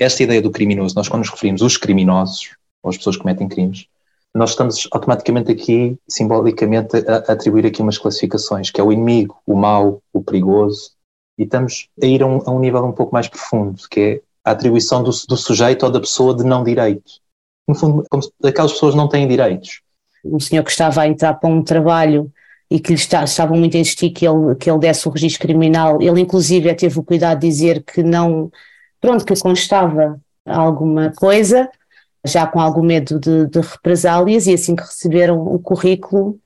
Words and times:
esta 0.00 0.22
ideia 0.22 0.40
do 0.40 0.50
criminoso, 0.50 0.94
nós 0.94 1.08
quando 1.08 1.20
nos 1.20 1.30
referimos 1.30 1.62
os 1.62 1.76
criminosos, 1.76 2.50
ou 2.82 2.90
as 2.90 2.96
pessoas 2.96 3.16
que 3.16 3.22
cometem 3.22 3.48
crimes, 3.48 3.86
nós 4.34 4.50
estamos 4.50 4.88
automaticamente 4.92 5.50
aqui, 5.50 5.96
simbolicamente, 6.08 6.96
a, 6.96 7.32
atribuir 7.32 7.66
aqui 7.66 7.82
umas 7.82 7.98
classificações, 7.98 8.70
que 8.70 8.80
é 8.80 8.84
o 8.84 8.92
inimigo, 8.92 9.36
o 9.46 9.56
mau, 9.56 10.00
o 10.12 10.22
perigoso, 10.22 10.92
e 11.36 11.44
estamos 11.44 11.88
a 12.02 12.06
ir 12.06 12.22
a 12.22 12.26
um, 12.26 12.40
a 12.46 12.50
um 12.50 12.60
nível 12.60 12.84
um 12.84 12.92
pouco 12.92 13.12
mais 13.12 13.28
profundo, 13.28 13.80
que 13.90 14.00
é 14.00 14.20
a 14.44 14.52
atribuição 14.52 15.02
do, 15.02 15.10
do, 15.10 15.36
sujeito 15.36 15.84
ou 15.84 15.92
da 15.92 16.00
pessoa 16.00 16.34
de 16.34 16.44
não 16.44 16.62
direito. 16.62 17.12
No 17.66 17.74
fundo, 17.74 18.04
como 18.08 18.22
se 18.22 18.30
aquelas 18.44 18.72
pessoas 18.72 18.94
não 18.94 19.08
têm 19.08 19.26
direitos. 19.26 19.82
O 20.24 20.40
senhor 20.40 20.62
que 20.62 20.70
estava 20.70 21.02
a 21.02 21.08
entrar 21.08 21.34
para 21.34 21.48
um 21.48 21.62
trabalho 21.62 22.30
e 22.70 22.78
que 22.78 22.90
lhe 22.90 22.98
está, 22.98 23.24
estavam 23.24 23.56
muito 23.56 23.76
a 23.76 23.80
insistir 23.80 24.10
que 24.10 24.26
ele, 24.26 24.54
que 24.54 24.70
ele 24.70 24.78
desse 24.78 25.08
o 25.08 25.10
registro 25.10 25.46
criminal, 25.46 26.00
ele 26.00 26.20
inclusive 26.20 26.72
teve 26.74 26.98
o 26.98 27.02
cuidado 27.02 27.40
de 27.40 27.48
dizer 27.48 27.82
que 27.82 28.02
não, 28.02 28.50
pronto, 29.00 29.24
que 29.24 29.38
constava 29.40 30.20
alguma 30.46 31.12
coisa, 31.12 31.68
já 32.24 32.46
com 32.46 32.60
algum 32.60 32.82
medo 32.82 33.18
de, 33.18 33.46
de 33.46 33.60
represálias, 33.60 34.46
e 34.46 34.54
assim 34.54 34.76
que 34.76 34.82
receberam 34.82 35.40
o 35.40 35.58
currículo, 35.58 36.38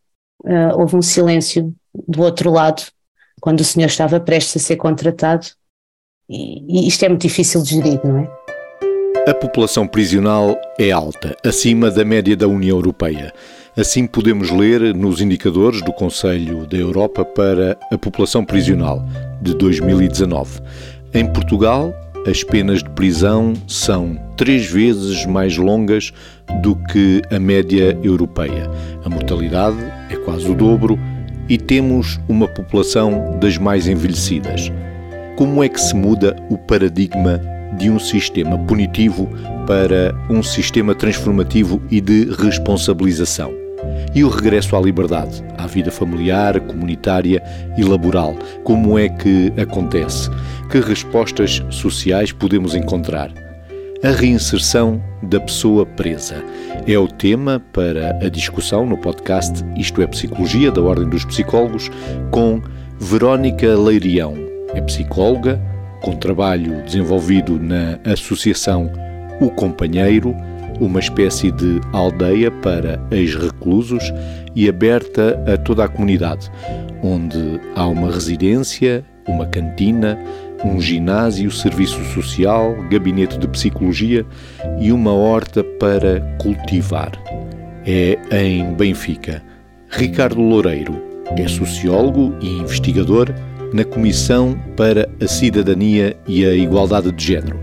uh, 0.44 0.78
houve 0.78 0.96
um 0.96 1.02
silêncio 1.02 1.74
do 2.06 2.22
outro 2.22 2.50
lado, 2.50 2.82
quando 3.40 3.60
o 3.60 3.64
senhor 3.64 3.86
estava 3.86 4.20
prestes 4.20 4.62
a 4.62 4.66
ser 4.66 4.76
contratado, 4.76 5.46
e, 6.28 6.84
e 6.84 6.88
isto 6.88 7.04
é 7.04 7.08
muito 7.08 7.22
difícil 7.22 7.62
de 7.62 7.74
gerir, 7.74 8.00
não 8.04 8.18
é? 8.18 8.44
A 9.26 9.32
população 9.32 9.86
prisional 9.86 10.54
é 10.78 10.90
alta, 10.90 11.34
acima 11.42 11.90
da 11.90 12.04
média 12.04 12.36
da 12.36 12.46
União 12.46 12.76
Europeia. 12.76 13.32
Assim 13.74 14.06
podemos 14.06 14.50
ler 14.50 14.94
nos 14.94 15.20
indicadores 15.20 15.82
do 15.82 15.94
Conselho 15.94 16.66
da 16.66 16.76
Europa 16.76 17.24
para 17.24 17.78
a 17.90 17.96
população 17.96 18.44
prisional 18.44 19.02
de 19.40 19.54
2019. 19.54 20.60
Em 21.14 21.26
Portugal, 21.32 21.92
as 22.26 22.42
penas 22.42 22.82
de 22.82 22.90
prisão 22.90 23.52
são 23.68 24.18
três 24.36 24.66
vezes 24.66 25.26
mais 25.26 25.56
longas 25.56 26.12
do 26.62 26.74
que 26.74 27.22
a 27.30 27.38
média 27.38 27.98
europeia. 28.02 28.70
A 29.04 29.08
mortalidade 29.08 29.78
é 30.10 30.16
quase 30.16 30.50
o 30.50 30.54
dobro 30.54 30.98
e 31.48 31.58
temos 31.58 32.18
uma 32.28 32.48
população 32.48 33.38
das 33.40 33.58
mais 33.58 33.86
envelhecidas. 33.86 34.72
Como 35.36 35.62
é 35.62 35.68
que 35.68 35.80
se 35.80 35.94
muda 35.94 36.34
o 36.48 36.56
paradigma 36.56 37.40
de 37.78 37.90
um 37.90 37.98
sistema 37.98 38.56
punitivo 38.66 39.28
para 39.66 40.14
um 40.30 40.42
sistema 40.42 40.94
transformativo 40.94 41.82
e 41.90 42.00
de 42.00 42.30
responsabilização? 42.38 43.63
E 44.14 44.22
o 44.22 44.28
regresso 44.28 44.76
à 44.76 44.80
liberdade, 44.80 45.42
à 45.58 45.66
vida 45.66 45.90
familiar, 45.90 46.60
comunitária 46.60 47.42
e 47.76 47.82
laboral, 47.82 48.36
como 48.62 48.96
é 48.96 49.08
que 49.08 49.52
acontece? 49.60 50.30
Que 50.70 50.78
respostas 50.78 51.62
sociais 51.70 52.30
podemos 52.30 52.76
encontrar? 52.76 53.32
A 54.04 54.10
reinserção 54.10 55.02
da 55.22 55.40
pessoa 55.40 55.84
presa 55.84 56.44
é 56.86 56.96
o 56.96 57.08
tema 57.08 57.60
para 57.72 58.10
a 58.22 58.28
discussão 58.28 58.86
no 58.86 58.98
podcast 58.98 59.64
Isto 59.76 60.02
é 60.02 60.06
Psicologia, 60.06 60.70
da 60.70 60.82
Ordem 60.82 61.08
dos 61.08 61.24
Psicólogos, 61.24 61.90
com 62.30 62.62
Verónica 63.00 63.74
Leirião. 63.76 64.34
É 64.74 64.80
psicóloga, 64.80 65.60
com 66.02 66.14
trabalho 66.14 66.84
desenvolvido 66.84 67.58
na 67.58 67.98
Associação 68.04 68.92
O 69.40 69.50
Companheiro, 69.50 70.36
uma 70.80 71.00
espécie 71.00 71.50
de 71.50 71.80
aldeia 71.92 72.50
para 72.50 73.00
ex-reclusos 73.10 74.12
e 74.54 74.68
aberta 74.68 75.42
a 75.52 75.56
toda 75.56 75.84
a 75.84 75.88
comunidade, 75.88 76.50
onde 77.02 77.60
há 77.74 77.86
uma 77.86 78.10
residência, 78.10 79.04
uma 79.26 79.46
cantina, 79.46 80.18
um 80.64 80.80
ginásio, 80.80 81.50
serviço 81.50 82.02
social, 82.12 82.74
gabinete 82.90 83.38
de 83.38 83.46
psicologia 83.48 84.24
e 84.80 84.90
uma 84.92 85.12
horta 85.12 85.62
para 85.62 86.20
cultivar. 86.40 87.12
É 87.86 88.18
em 88.32 88.72
Benfica. 88.74 89.42
Ricardo 89.90 90.40
Loureiro 90.40 91.00
é 91.36 91.46
sociólogo 91.46 92.34
e 92.40 92.48
investigador 92.48 93.32
na 93.72 93.84
Comissão 93.84 94.56
para 94.76 95.08
a 95.20 95.26
Cidadania 95.26 96.16
e 96.26 96.44
a 96.44 96.54
Igualdade 96.54 97.10
de 97.12 97.24
Género. 97.24 97.58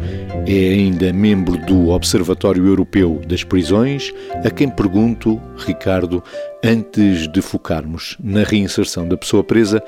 É 0.47 0.73
ainda 0.73 1.13
membro 1.13 1.55
do 1.65 1.89
Observatório 1.89 2.65
Europeu 2.65 3.21
das 3.27 3.43
Prisões, 3.43 4.11
a 4.43 4.49
quem 4.49 4.69
pergunto, 4.69 5.39
Ricardo, 5.55 6.23
antes 6.63 7.27
de 7.31 7.41
focarmos 7.41 8.17
na 8.19 8.43
reinserção 8.43 9.07
da 9.07 9.15
pessoa 9.15 9.43
presa, 9.43 9.83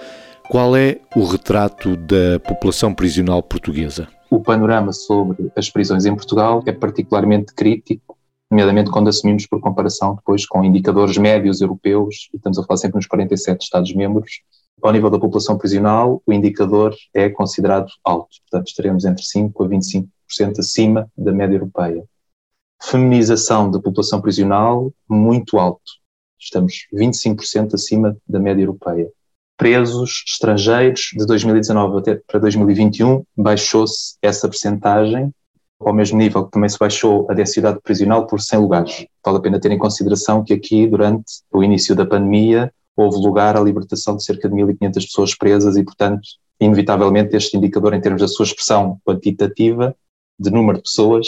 qual 0.50 0.76
é 0.76 1.00
o 1.16 1.26
retrato 1.26 1.98
da 1.98 2.40
população 2.40 2.94
prisional 2.94 3.42
portuguesa? 3.42 4.08
O 4.30 4.42
panorama 4.42 4.94
sobre 4.94 5.52
as 5.56 5.70
prisões 5.70 6.06
em 6.06 6.16
Portugal 6.16 6.62
é 6.68 6.72
particularmente 6.72 7.54
crítico, 7.54 8.18
nomeadamente 8.50 8.92
quando 8.92 9.08
assumimos 9.08 9.48
por 9.48 9.60
comparação 9.60 10.16
depois 10.16 10.46
com 10.46 10.64
indicadores 10.64 11.18
médios 11.18 11.62
europeus, 11.62 12.30
e 12.32 12.38
estamos 12.38 12.60
a 12.60 12.64
falar 12.64 12.78
sempre 12.78 12.98
nos 12.98 13.08
47 13.08 13.64
Estados-membros. 13.64 14.42
Ao 14.82 14.92
nível 14.92 15.10
da 15.10 15.20
população 15.20 15.58
prisional, 15.58 16.22
o 16.26 16.32
indicador 16.34 16.94
é 17.14 17.30
considerado 17.30 17.88
alto, 18.04 18.38
portanto 18.42 18.68
estaremos 18.68 19.04
entre 19.06 19.24
5% 19.24 19.52
a 19.60 19.68
25% 19.68 20.08
acima 20.60 21.10
da 21.18 21.32
média 21.32 21.56
europeia. 21.56 22.04
Feminização 22.82 23.72
da 23.72 23.80
população 23.80 24.22
prisional, 24.22 24.92
muito 25.10 25.58
alto, 25.58 25.92
estamos 26.40 26.88
25% 26.94 27.74
acima 27.74 28.18
da 28.28 28.40
média 28.40 28.62
europeia 28.62 29.10
presos 29.58 30.24
estrangeiros 30.28 31.12
de 31.14 31.26
2019 31.26 32.00
até 32.00 32.20
para 32.28 32.40
2021 32.40 33.24
baixou-se 33.38 34.18
essa 34.22 34.50
percentagem 34.50 35.32
ao 35.80 35.94
mesmo 35.94 36.18
nível 36.18 36.46
que 36.46 36.52
também 36.52 36.70
se 36.70 36.78
baixou 36.78 37.28
a 37.30 37.34
densidade 37.34 37.80
prisional 37.82 38.26
por 38.26 38.42
100 38.42 38.60
lugares. 38.60 39.06
Vale 39.26 39.38
a 39.38 39.42
pena 39.42 39.60
ter 39.60 39.72
em 39.72 39.78
consideração 39.78 40.44
que 40.44 40.54
aqui, 40.54 40.88
durante 40.88 41.26
o 41.52 41.64
início 41.64 41.94
da 41.96 42.06
pandemia, 42.06 42.74
houve 42.96 43.18
lugar 43.18 43.58
à 43.58 43.60
libertação 43.60 44.16
de 44.16 44.24
cerca 44.24 44.48
de 44.48 44.56
1.500 44.56 44.94
pessoas 44.94 45.36
presas 45.36 45.76
e, 45.76 45.84
portanto, 45.84 46.22
inevitavelmente 46.60 47.36
este 47.36 47.58
indicador, 47.58 47.94
em 47.94 48.00
termos 48.00 48.22
da 48.22 48.28
sua 48.30 48.46
expressão 48.46 48.98
quantitativa, 49.06 49.94
de 50.40 50.52
número 50.52 50.78
de 50.78 50.84
pessoas, 50.84 51.28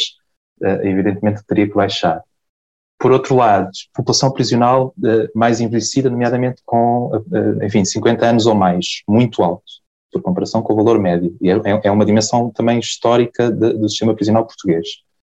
eh, 0.61 0.89
evidentemente 0.89 1.43
teria 1.45 1.67
que 1.67 1.75
baixar. 1.75 2.21
Por 2.97 3.11
outro 3.11 3.35
lado, 3.35 3.69
população 3.93 4.31
prisional 4.31 4.93
uh, 4.97 5.29
mais 5.37 5.59
envelhecida, 5.59 6.09
nomeadamente 6.09 6.61
com, 6.65 7.07
uh, 7.13 7.63
enfim, 7.63 7.83
50 7.83 8.25
anos 8.25 8.45
ou 8.45 8.55
mais, 8.55 9.03
muito 9.07 9.43
alto, 9.43 9.63
por 10.11 10.21
comparação 10.21 10.61
com 10.61 10.73
o 10.73 10.75
valor 10.77 10.97
médio. 10.97 11.35
E 11.41 11.49
é, 11.49 11.55
é 11.83 11.91
uma 11.91 12.05
dimensão 12.05 12.49
também 12.49 12.79
histórica 12.79 13.51
do 13.51 13.87
sistema 13.89 14.15
prisional 14.15 14.45
português. 14.45 14.87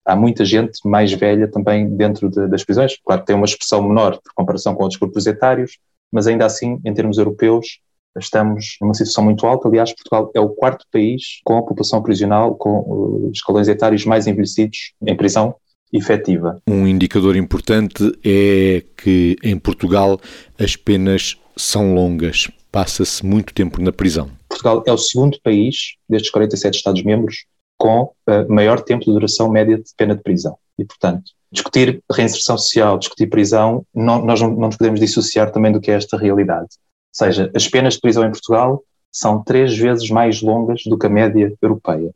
Há 0.05 0.15
muita 0.15 0.45
gente 0.45 0.79
mais 0.89 1.13
velha 1.13 1.49
também 1.49 1.97
dentro 1.97 2.31
de, 2.31 2.47
das 2.47 2.65
prisões. 2.65 2.97
Claro 3.05 3.23
que 3.23 3.27
tem 3.27 3.37
uma 3.37 3.45
expressão 3.45 3.83
menor 3.83 4.13
por 4.23 4.33
comparação 4.35 4.75
com 4.75 4.85
outros 4.85 4.99
grupos 4.99 5.27
etários, 5.27 5.79
mas 6.13 6.27
ainda 6.27 6.47
assim, 6.47 6.81
em 6.85 6.95
termos 6.95 7.19
europeus, 7.19 7.81
estamos 8.17 8.77
numa 8.81 8.95
situação 8.95 9.25
muito 9.25 9.47
alta. 9.47 9.69
Aliás, 9.69 9.93
Portugal 9.93 10.31
é 10.35 10.41
o 10.41 10.49
quarto 10.49 10.85
país 10.93 11.41
com 11.45 11.59
a 11.59 11.63
população 11.63 12.03
prisional, 12.03 12.55
com 12.55 12.81
uh, 12.81 13.31
escalões 13.33 13.69
etários 13.69 14.05
mais 14.05 14.27
envelhecidos 14.27 14.93
em 15.07 15.17
prisão, 15.17 15.55
efetiva. 15.93 16.61
Um 16.69 16.87
indicador 16.87 17.37
importante 17.37 18.13
é 18.25 18.85
que 18.97 19.37
em 19.43 19.59
Portugal 19.59 20.21
as 20.59 20.77
penas 20.77 21.37
são 21.57 21.95
longas, 21.95 22.51
passa-se 22.71 23.25
muito 23.25 23.55
tempo 23.55 23.81
na 23.81 23.93
prisão. 23.93 24.31
Portugal 24.49 24.83
é 24.87 24.93
o 24.93 24.99
segundo 24.99 25.39
país 25.43 25.97
destes 26.09 26.31
47 26.31 26.77
Estados-membros 26.77 27.47
com 27.77 28.03
uh, 28.03 28.53
maior 28.53 28.81
tempo 28.81 29.05
de 29.05 29.13
duração 29.13 29.49
média 29.49 29.77
de 29.77 29.91
pena 29.97 30.15
de 30.15 30.23
prisão. 30.23 30.57
E, 30.79 30.85
portanto, 30.85 31.33
discutir 31.51 32.03
reinserção 32.11 32.59
social, 32.59 32.99
discutir 32.99 33.29
prisão, 33.29 33.85
não, 33.95 34.25
nós 34.25 34.41
não, 34.41 34.51
não 34.51 34.67
nos 34.67 34.77
podemos 34.77 35.01
dissociar 35.01 35.51
também 35.51 35.73
do 35.73 35.81
que 35.81 35.91
é 35.91 35.95
esta 35.95 36.17
realidade. 36.17 36.69
Seja, 37.13 37.51
as 37.55 37.67
penas 37.69 37.95
de 37.95 38.01
prisão 38.01 38.25
em 38.25 38.31
Portugal 38.31 38.83
são 39.11 39.43
três 39.43 39.77
vezes 39.77 40.09
mais 40.11 40.43
longas 40.43 40.83
do 40.85 40.99
que 40.99 41.07
a 41.07 41.11
média 41.11 41.53
europeia. 41.61 42.15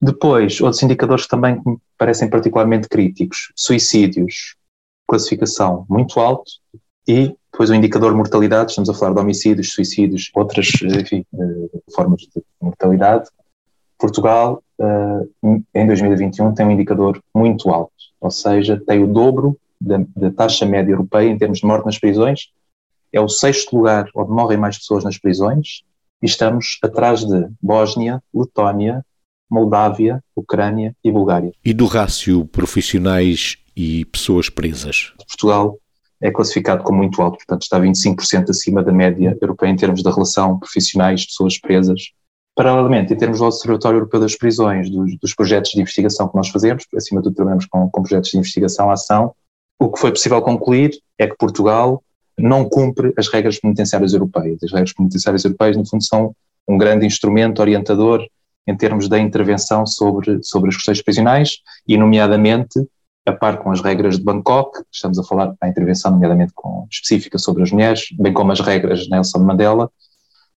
Depois, 0.00 0.60
outros 0.60 0.82
indicadores 0.82 1.24
que 1.24 1.30
também 1.30 1.60
me 1.64 1.78
parecem 1.96 2.28
particularmente 2.28 2.88
críticos: 2.88 3.52
suicídios, 3.56 4.56
classificação 5.08 5.86
muito 5.88 6.20
alto, 6.20 6.50
e 7.06 7.34
depois 7.52 7.70
o 7.70 7.74
indicador 7.74 8.14
mortalidade, 8.14 8.70
estamos 8.70 8.90
a 8.90 8.94
falar 8.94 9.14
de 9.14 9.20
homicídios, 9.20 9.72
suicídios, 9.72 10.30
outras 10.34 10.68
enfim, 10.82 11.24
eh, 11.32 11.78
formas 11.94 12.22
de 12.22 12.42
mortalidade. 12.60 13.28
Portugal, 13.98 14.62
eh, 14.80 15.54
em 15.74 15.86
2021, 15.86 16.52
tem 16.52 16.66
um 16.66 16.70
indicador 16.72 17.22
muito 17.34 17.70
alto, 17.70 17.92
ou 18.20 18.30
seja, 18.30 18.82
tem 18.84 19.02
o 19.02 19.06
dobro 19.06 19.56
da, 19.80 20.04
da 20.16 20.30
taxa 20.32 20.66
média 20.66 20.92
europeia 20.92 21.30
em 21.30 21.38
termos 21.38 21.60
de 21.60 21.66
morte 21.66 21.86
nas 21.86 21.98
prisões, 21.98 22.50
é 23.14 23.20
o 23.20 23.28
sexto 23.28 23.76
lugar 23.76 24.10
onde 24.14 24.32
morrem 24.32 24.58
mais 24.58 24.76
pessoas 24.76 25.04
nas 25.04 25.16
prisões, 25.16 25.82
e 26.20 26.26
estamos 26.26 26.78
atrás 26.82 27.24
de 27.24 27.48
Bósnia, 27.62 28.20
Letónia, 28.34 29.04
Moldávia, 29.48 30.22
Ucrânia 30.34 30.96
e 31.04 31.12
Bulgária. 31.12 31.52
E 31.64 31.72
do 31.72 31.86
rácio 31.86 32.44
profissionais 32.46 33.56
e 33.76 34.04
pessoas 34.06 34.50
presas? 34.50 35.12
Portugal 35.28 35.78
é 36.20 36.30
classificado 36.30 36.82
como 36.82 36.98
muito 36.98 37.22
alto, 37.22 37.36
portanto 37.36 37.62
está 37.62 37.78
25% 37.78 38.50
acima 38.50 38.82
da 38.82 38.92
média 38.92 39.36
europeia 39.40 39.70
em 39.70 39.76
termos 39.76 40.02
da 40.02 40.10
relação 40.10 40.58
profissionais, 40.58 41.26
pessoas 41.26 41.58
presas. 41.58 42.12
Paralelamente, 42.56 43.12
em 43.12 43.16
termos 43.16 43.38
do 43.38 43.44
Observatório 43.44 43.98
Europeu 43.98 44.20
das 44.20 44.36
Prisões, 44.36 44.90
dos, 44.90 45.18
dos, 45.18 45.34
projetos 45.34 45.72
de 45.72 45.80
investigação 45.80 46.28
que 46.28 46.36
nós 46.36 46.48
fazemos, 46.48 46.84
acima 46.96 47.20
de 47.20 47.24
tudo 47.24 47.36
trabalhamos 47.36 47.66
com, 47.66 47.88
com 47.90 48.02
projetos 48.02 48.30
de 48.30 48.38
investigação, 48.38 48.90
ação, 48.90 49.34
o 49.78 49.90
que 49.90 50.00
foi 50.00 50.10
possível 50.10 50.40
concluir 50.40 50.92
é 51.18 51.26
que 51.26 51.36
Portugal 51.36 52.02
não 52.38 52.68
cumpre 52.68 53.12
as 53.16 53.28
regras 53.28 53.58
penitenciárias 53.58 54.12
europeias. 54.12 54.58
As 54.62 54.72
regras 54.72 54.92
penitenciárias 54.92 55.44
europeias, 55.44 55.76
no 55.76 55.86
fundo, 55.86 56.04
são 56.04 56.34
um 56.66 56.76
grande 56.76 57.06
instrumento 57.06 57.60
orientador 57.60 58.26
em 58.66 58.76
termos 58.76 59.08
da 59.08 59.18
intervenção 59.18 59.86
sobre, 59.86 60.40
sobre 60.42 60.70
as 60.70 60.76
questões 60.76 61.02
prisionais 61.02 61.58
e, 61.86 61.96
nomeadamente, 61.96 62.80
a 63.26 63.32
par 63.32 63.58
com 63.58 63.70
as 63.70 63.80
regras 63.80 64.18
de 64.18 64.24
Bangkok, 64.24 64.82
estamos 64.92 65.18
a 65.18 65.24
falar 65.24 65.54
da 65.60 65.68
intervenção, 65.68 66.10
nomeadamente 66.10 66.52
com, 66.54 66.86
específica 66.90 67.38
sobre 67.38 67.62
as 67.62 67.70
mulheres, 67.70 68.08
bem 68.18 68.32
como 68.32 68.52
as 68.52 68.60
regras 68.60 69.00
de 69.00 69.10
Nelson 69.10 69.38
Mandela, 69.38 69.90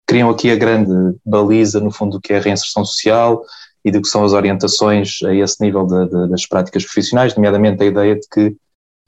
criam 0.06 0.29
aqui 0.29 0.51
a 0.51 0.56
grande 0.56 0.91
baliza, 1.25 1.79
no 1.79 1.91
fundo, 1.91 2.13
do 2.13 2.21
que 2.21 2.33
é 2.33 2.38
a 2.38 2.41
reinserção 2.41 2.83
social 2.83 3.44
e 3.83 3.91
do 3.91 4.01
que 4.01 4.07
são 4.07 4.24
as 4.24 4.33
orientações 4.33 5.19
a 5.24 5.33
esse 5.33 5.62
nível 5.62 5.85
de, 5.85 6.07
de, 6.07 6.29
das 6.29 6.45
práticas 6.45 6.83
profissionais, 6.83 7.35
nomeadamente 7.35 7.83
a 7.83 7.85
ideia 7.85 8.15
de 8.15 8.27
que 8.27 8.56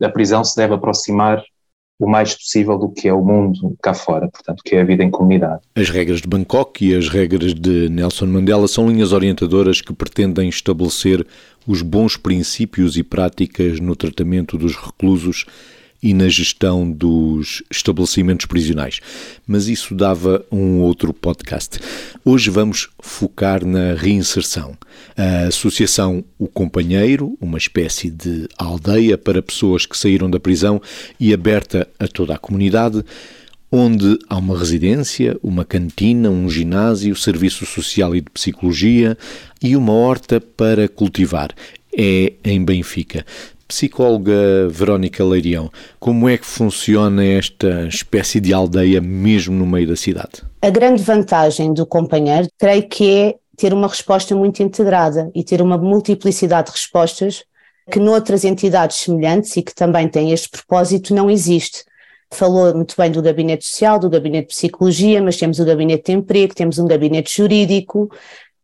a 0.01 0.09
prisão 0.09 0.43
se 0.43 0.55
deve 0.55 0.73
aproximar 0.73 1.43
o 1.99 2.07
mais 2.07 2.33
possível 2.33 2.77
do 2.77 2.89
que 2.89 3.09
é 3.09 3.13
o 3.13 3.23
mundo 3.23 3.75
cá 3.83 3.93
fora, 3.93 4.29
portanto, 4.29 4.63
que 4.63 4.73
é 4.73 4.81
a 4.81 4.85
vida 4.85 5.03
em 5.03 5.11
comunidade. 5.11 5.61
As 5.75 5.89
regras 5.89 6.21
de 6.21 6.27
Bangkok 6.27 6.85
e 6.85 6.95
as 6.95 7.09
regras 7.09 7.53
de 7.53 7.89
Nelson 7.89 8.27
Mandela 8.27 8.69
são 8.69 8.89
linhas 8.89 9.11
orientadoras 9.11 9.81
que 9.81 9.93
pretendem 9.93 10.47
estabelecer 10.47 11.27
os 11.67 11.81
bons 11.81 12.15
princípios 12.15 12.95
e 12.95 13.03
práticas 13.03 13.81
no 13.81 13.97
tratamento 13.97 14.57
dos 14.57 14.77
reclusos 14.77 15.45
e 16.01 16.13
na 16.13 16.29
gestão 16.29 16.89
dos 16.89 17.61
estabelecimentos 17.69 18.45
prisionais. 18.45 18.99
Mas 19.45 19.67
isso 19.67 19.93
dava 19.93 20.45
um 20.51 20.79
outro 20.79 21.13
podcast. 21.13 21.79
Hoje 22.23 22.49
vamos 22.49 22.89
focar 23.01 23.65
na 23.65 23.93
reinserção. 23.93 24.77
A 25.17 25.47
associação 25.47 26.23
O 26.37 26.47
Companheiro, 26.47 27.37
uma 27.41 27.57
espécie 27.57 28.09
de 28.09 28.47
aldeia 28.57 29.17
para 29.17 29.41
pessoas 29.41 29.85
que 29.85 29.97
saíram 29.97 30.29
da 30.29 30.39
prisão 30.39 30.81
e 31.19 31.33
aberta 31.33 31.87
a 31.99 32.07
toda 32.07 32.33
a 32.33 32.37
comunidade, 32.37 33.03
onde 33.71 34.17
há 34.27 34.37
uma 34.37 34.57
residência, 34.57 35.37
uma 35.43 35.63
cantina, 35.63 36.29
um 36.29 36.49
ginásio, 36.49 37.15
serviço 37.15 37.65
social 37.65 38.15
e 38.15 38.21
de 38.21 38.29
psicologia 38.31 39.17
e 39.61 39.75
uma 39.75 39.93
horta 39.93 40.41
para 40.41 40.87
cultivar. 40.87 41.53
É 41.95 42.33
em 42.43 42.63
Benfica. 42.63 43.25
Psicóloga 43.69 44.67
Verónica 44.67 45.23
Leirião, 45.23 45.69
como 45.99 46.27
é 46.27 46.39
que 46.39 46.45
funciona 46.45 47.23
esta 47.23 47.85
espécie 47.87 48.39
de 48.39 48.51
aldeia 48.51 48.99
mesmo 48.99 49.55
no 49.55 49.65
meio 49.65 49.87
da 49.87 49.95
cidade? 49.95 50.41
A 50.59 50.71
grande 50.71 51.03
vantagem 51.03 51.71
do 51.71 51.85
companheiro, 51.85 52.47
creio 52.57 52.89
que 52.89 53.09
é 53.09 53.35
ter 53.55 53.71
uma 53.71 53.87
resposta 53.87 54.35
muito 54.35 54.63
integrada 54.63 55.29
e 55.35 55.43
ter 55.43 55.61
uma 55.61 55.77
multiplicidade 55.77 56.71
de 56.71 56.73
respostas 56.73 57.43
que 57.91 57.99
noutras 57.99 58.43
entidades 58.43 58.97
semelhantes 58.97 59.55
e 59.55 59.61
que 59.61 59.75
também 59.75 60.07
têm 60.07 60.31
este 60.31 60.49
propósito 60.49 61.13
não 61.13 61.29
existe. 61.29 61.83
Falou 62.31 62.73
muito 62.73 62.95
bem 62.97 63.11
do 63.11 63.21
gabinete 63.21 63.65
social, 63.65 63.99
do 63.99 64.09
gabinete 64.09 64.49
de 64.49 64.55
psicologia, 64.55 65.21
mas 65.21 65.37
temos 65.37 65.59
o 65.59 65.65
gabinete 65.65 66.05
de 66.05 66.13
emprego, 66.13 66.55
temos 66.55 66.79
um 66.79 66.87
gabinete 66.87 67.37
jurídico, 67.37 68.09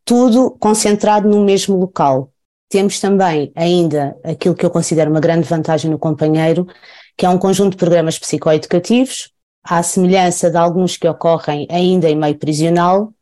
tudo 0.04 0.50
concentrado 0.58 1.28
no 1.28 1.44
mesmo 1.44 1.76
local. 1.76 2.32
Temos 2.68 2.98
também 2.98 3.52
ainda 3.54 4.16
aquilo 4.24 4.54
que 4.54 4.66
eu 4.66 4.70
considero 4.70 5.10
uma 5.10 5.20
grande 5.20 5.48
vantagem 5.48 5.90
no 5.90 5.98
companheiro, 5.98 6.66
que 7.16 7.24
é 7.24 7.28
um 7.28 7.38
conjunto 7.38 7.72
de 7.72 7.76
programas 7.76 8.18
psicoeducativos, 8.18 9.30
à 9.62 9.82
semelhança 9.82 10.50
de 10.50 10.56
alguns 10.56 10.96
que 10.96 11.08
ocorrem 11.08 11.66
ainda 11.70 12.08
em 12.10 12.16
meio 12.16 12.36
prisional, 12.36 13.12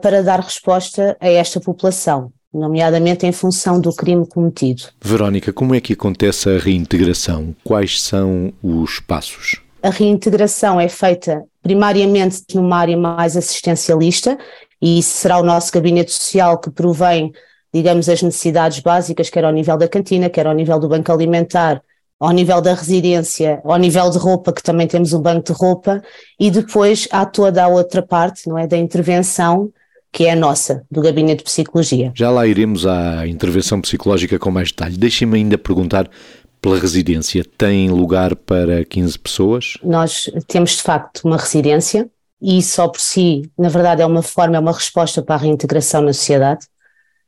para 0.00 0.22
dar 0.22 0.40
resposta 0.40 1.16
a 1.20 1.28
esta 1.28 1.60
população, 1.60 2.32
nomeadamente 2.52 3.26
em 3.26 3.32
função 3.32 3.80
do 3.80 3.94
crime 3.94 4.26
cometido. 4.26 4.84
Verónica, 5.02 5.52
como 5.52 5.74
é 5.74 5.80
que 5.80 5.92
acontece 5.92 6.48
a 6.48 6.58
reintegração? 6.58 7.54
Quais 7.62 8.02
são 8.02 8.52
os 8.62 9.00
passos? 9.00 9.60
A 9.82 9.90
reintegração 9.90 10.80
é 10.80 10.88
feita 10.88 11.44
primariamente 11.62 12.42
numa 12.54 12.78
área 12.78 12.96
mais 12.96 13.36
assistencialista, 13.36 14.38
e 14.80 15.02
será 15.02 15.38
o 15.38 15.42
nosso 15.42 15.72
gabinete 15.72 16.12
social 16.12 16.58
que 16.58 16.70
provém 16.70 17.32
digamos, 17.74 18.08
as 18.08 18.22
necessidades 18.22 18.78
básicas, 18.78 19.28
quer 19.28 19.44
ao 19.44 19.50
nível 19.50 19.76
da 19.76 19.88
cantina, 19.88 20.30
quer 20.30 20.46
ao 20.46 20.54
nível 20.54 20.78
do 20.78 20.88
banco 20.88 21.10
alimentar, 21.10 21.82
ao 22.20 22.30
nível 22.30 22.62
da 22.62 22.72
residência, 22.72 23.60
ao 23.64 23.76
nível 23.76 24.08
de 24.10 24.16
roupa, 24.16 24.52
que 24.52 24.62
também 24.62 24.86
temos 24.86 25.12
um 25.12 25.20
banco 25.20 25.52
de 25.52 25.58
roupa, 25.58 26.00
e 26.38 26.52
depois 26.52 27.08
há 27.10 27.26
toda 27.26 27.64
a 27.64 27.66
outra 27.66 28.00
parte, 28.00 28.48
não 28.48 28.56
é, 28.56 28.68
da 28.68 28.76
intervenção, 28.76 29.72
que 30.12 30.24
é 30.24 30.30
a 30.30 30.36
nossa, 30.36 30.84
do 30.88 31.02
Gabinete 31.02 31.38
de 31.38 31.44
Psicologia. 31.44 32.12
Já 32.14 32.30
lá 32.30 32.46
iremos 32.46 32.86
à 32.86 33.26
intervenção 33.26 33.80
psicológica 33.80 34.38
com 34.38 34.52
mais 34.52 34.68
detalhe. 34.68 34.96
Deixem-me 34.96 35.38
ainda 35.38 35.58
perguntar 35.58 36.08
pela 36.62 36.78
residência. 36.78 37.44
Tem 37.58 37.90
lugar 37.90 38.36
para 38.36 38.84
15 38.84 39.18
pessoas? 39.18 39.78
Nós 39.82 40.30
temos, 40.46 40.76
de 40.76 40.82
facto, 40.82 41.22
uma 41.24 41.36
residência 41.36 42.08
e 42.40 42.62
só 42.62 42.86
por 42.86 43.00
si, 43.00 43.50
na 43.58 43.68
verdade, 43.68 44.00
é 44.00 44.06
uma 44.06 44.22
forma, 44.22 44.56
é 44.56 44.60
uma 44.60 44.72
resposta 44.72 45.20
para 45.20 45.34
a 45.34 45.38
reintegração 45.38 46.02
na 46.02 46.12
sociedade 46.12 46.68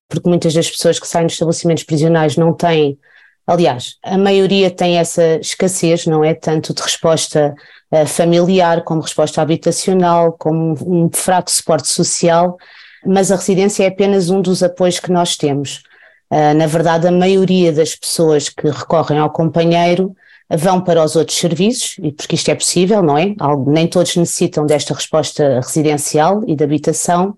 porque 0.09 0.29
muitas 0.29 0.55
das 0.55 0.71
pessoas 0.71 0.99
que 0.99 1.07
saem 1.07 1.27
dos 1.27 1.35
estabelecimentos 1.35 1.85
prisionais 1.85 2.37
não 2.37 2.53
têm, 2.53 2.99
aliás, 3.47 3.97
a 4.03 4.17
maioria 4.17 4.71
tem 4.71 4.99
essa 4.99 5.39
escassez, 5.41 6.07
não 6.07 6.25
é? 6.25 6.35
Tanto 6.35 6.75
de 6.75 6.83
resposta 6.83 7.55
uh, 7.93 8.07
familiar, 8.07 8.83
como 8.85 9.01
resposta 9.01 9.43
habitacional, 9.43 10.33
como 10.33 10.77
um, 10.87 11.11
fraco 11.13 11.51
suporte 11.51 11.89
social, 11.89 12.57
mas 13.05 13.31
a 13.31 13.37
residência 13.37 13.85
é 13.85 13.89
apenas 13.89 14.31
um 14.31 14.41
dos 14.41 14.63
apoios 14.63 15.01
que 15.01 15.11
nós 15.11 15.37
temos. 15.37 15.83
Uh, 16.31 16.55
na 16.57 16.67
verdade, 16.67 17.07
a 17.07 17.13
maioria 17.13 17.73
das 17.73 17.95
pessoas 17.95 18.49
que 18.49 18.69
recorrem 18.69 19.19
ao 19.19 19.31
companheiro 19.31 20.15
vão 20.49 20.81
para 20.81 21.03
os 21.03 21.17
outros 21.17 21.37
serviços, 21.37 21.97
e 22.01 22.13
porque 22.13 22.37
isto 22.37 22.49
é 22.51 22.55
possível, 22.55 23.03
não 23.03 23.19
é? 23.19 23.35
Nem 23.67 23.89
todos 23.89 24.15
necessitam 24.15 24.65
desta 24.65 24.95
resposta 24.95 25.61
residencial 25.61 26.43
e 26.47 26.55
de 26.55 26.63
habitação, 26.63 27.37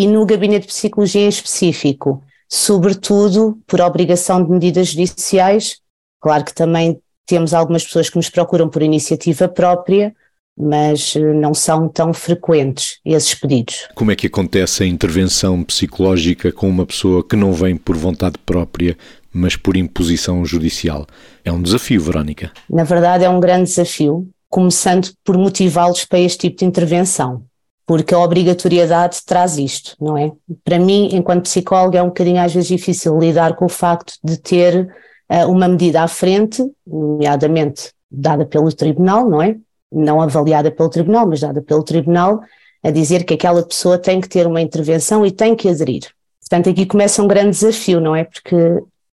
e 0.00 0.06
no 0.06 0.24
gabinete 0.24 0.62
de 0.62 0.68
psicologia 0.68 1.20
em 1.20 1.28
específico, 1.28 2.24
sobretudo 2.48 3.58
por 3.66 3.82
obrigação 3.82 4.42
de 4.42 4.50
medidas 4.50 4.88
judiciais. 4.88 5.76
Claro 6.18 6.42
que 6.42 6.54
também 6.54 6.98
temos 7.26 7.52
algumas 7.52 7.84
pessoas 7.84 8.08
que 8.08 8.16
nos 8.16 8.30
procuram 8.30 8.66
por 8.66 8.80
iniciativa 8.80 9.46
própria, 9.46 10.14
mas 10.58 11.14
eh, 11.16 11.34
não 11.34 11.52
são 11.52 11.86
tão 11.86 12.14
frequentes 12.14 12.98
esses 13.04 13.34
pedidos. 13.34 13.88
Como 13.94 14.10
é 14.10 14.16
que 14.16 14.26
acontece 14.26 14.82
a 14.82 14.86
intervenção 14.86 15.62
psicológica 15.62 16.50
com 16.50 16.66
uma 16.66 16.86
pessoa 16.86 17.22
que 17.22 17.36
não 17.36 17.52
vem 17.52 17.76
por 17.76 17.94
vontade 17.94 18.38
própria, 18.46 18.96
mas 19.30 19.54
por 19.54 19.76
imposição 19.76 20.42
judicial? 20.46 21.06
É 21.44 21.52
um 21.52 21.60
desafio, 21.60 22.00
Verónica. 22.00 22.50
Na 22.70 22.84
verdade, 22.84 23.24
é 23.24 23.28
um 23.28 23.38
grande 23.38 23.64
desafio, 23.64 24.26
começando 24.48 25.12
por 25.22 25.36
motivá-los 25.36 26.06
para 26.06 26.20
este 26.20 26.48
tipo 26.48 26.60
de 26.60 26.64
intervenção 26.64 27.44
porque 27.90 28.14
a 28.14 28.20
obrigatoriedade 28.20 29.18
traz 29.26 29.58
isto, 29.58 29.96
não 30.00 30.16
é? 30.16 30.30
Para 30.62 30.78
mim, 30.78 31.08
enquanto 31.10 31.42
psicóloga, 31.42 31.98
é 31.98 32.02
um 32.04 32.06
bocadinho 32.06 32.40
às 32.40 32.54
vezes 32.54 32.68
difícil 32.68 33.18
lidar 33.18 33.56
com 33.56 33.64
o 33.64 33.68
facto 33.68 34.12
de 34.22 34.36
ter 34.36 34.88
uh, 35.28 35.50
uma 35.50 35.66
medida 35.66 36.00
à 36.00 36.06
frente, 36.06 36.64
nomeadamente 36.86 37.90
dada 38.08 38.46
pelo 38.46 38.72
tribunal, 38.72 39.28
não 39.28 39.42
é? 39.42 39.56
Não 39.90 40.22
avaliada 40.22 40.70
pelo 40.70 40.88
tribunal, 40.88 41.26
mas 41.26 41.40
dada 41.40 41.60
pelo 41.60 41.82
tribunal, 41.82 42.40
a 42.80 42.92
dizer 42.92 43.24
que 43.24 43.34
aquela 43.34 43.60
pessoa 43.60 43.98
tem 43.98 44.20
que 44.20 44.28
ter 44.28 44.46
uma 44.46 44.60
intervenção 44.60 45.26
e 45.26 45.32
tem 45.32 45.56
que 45.56 45.68
aderir. 45.68 46.02
Portanto, 46.42 46.70
aqui 46.70 46.86
começa 46.86 47.20
um 47.20 47.26
grande 47.26 47.50
desafio, 47.50 48.00
não 48.00 48.14
é? 48.14 48.22
Porque 48.22 48.54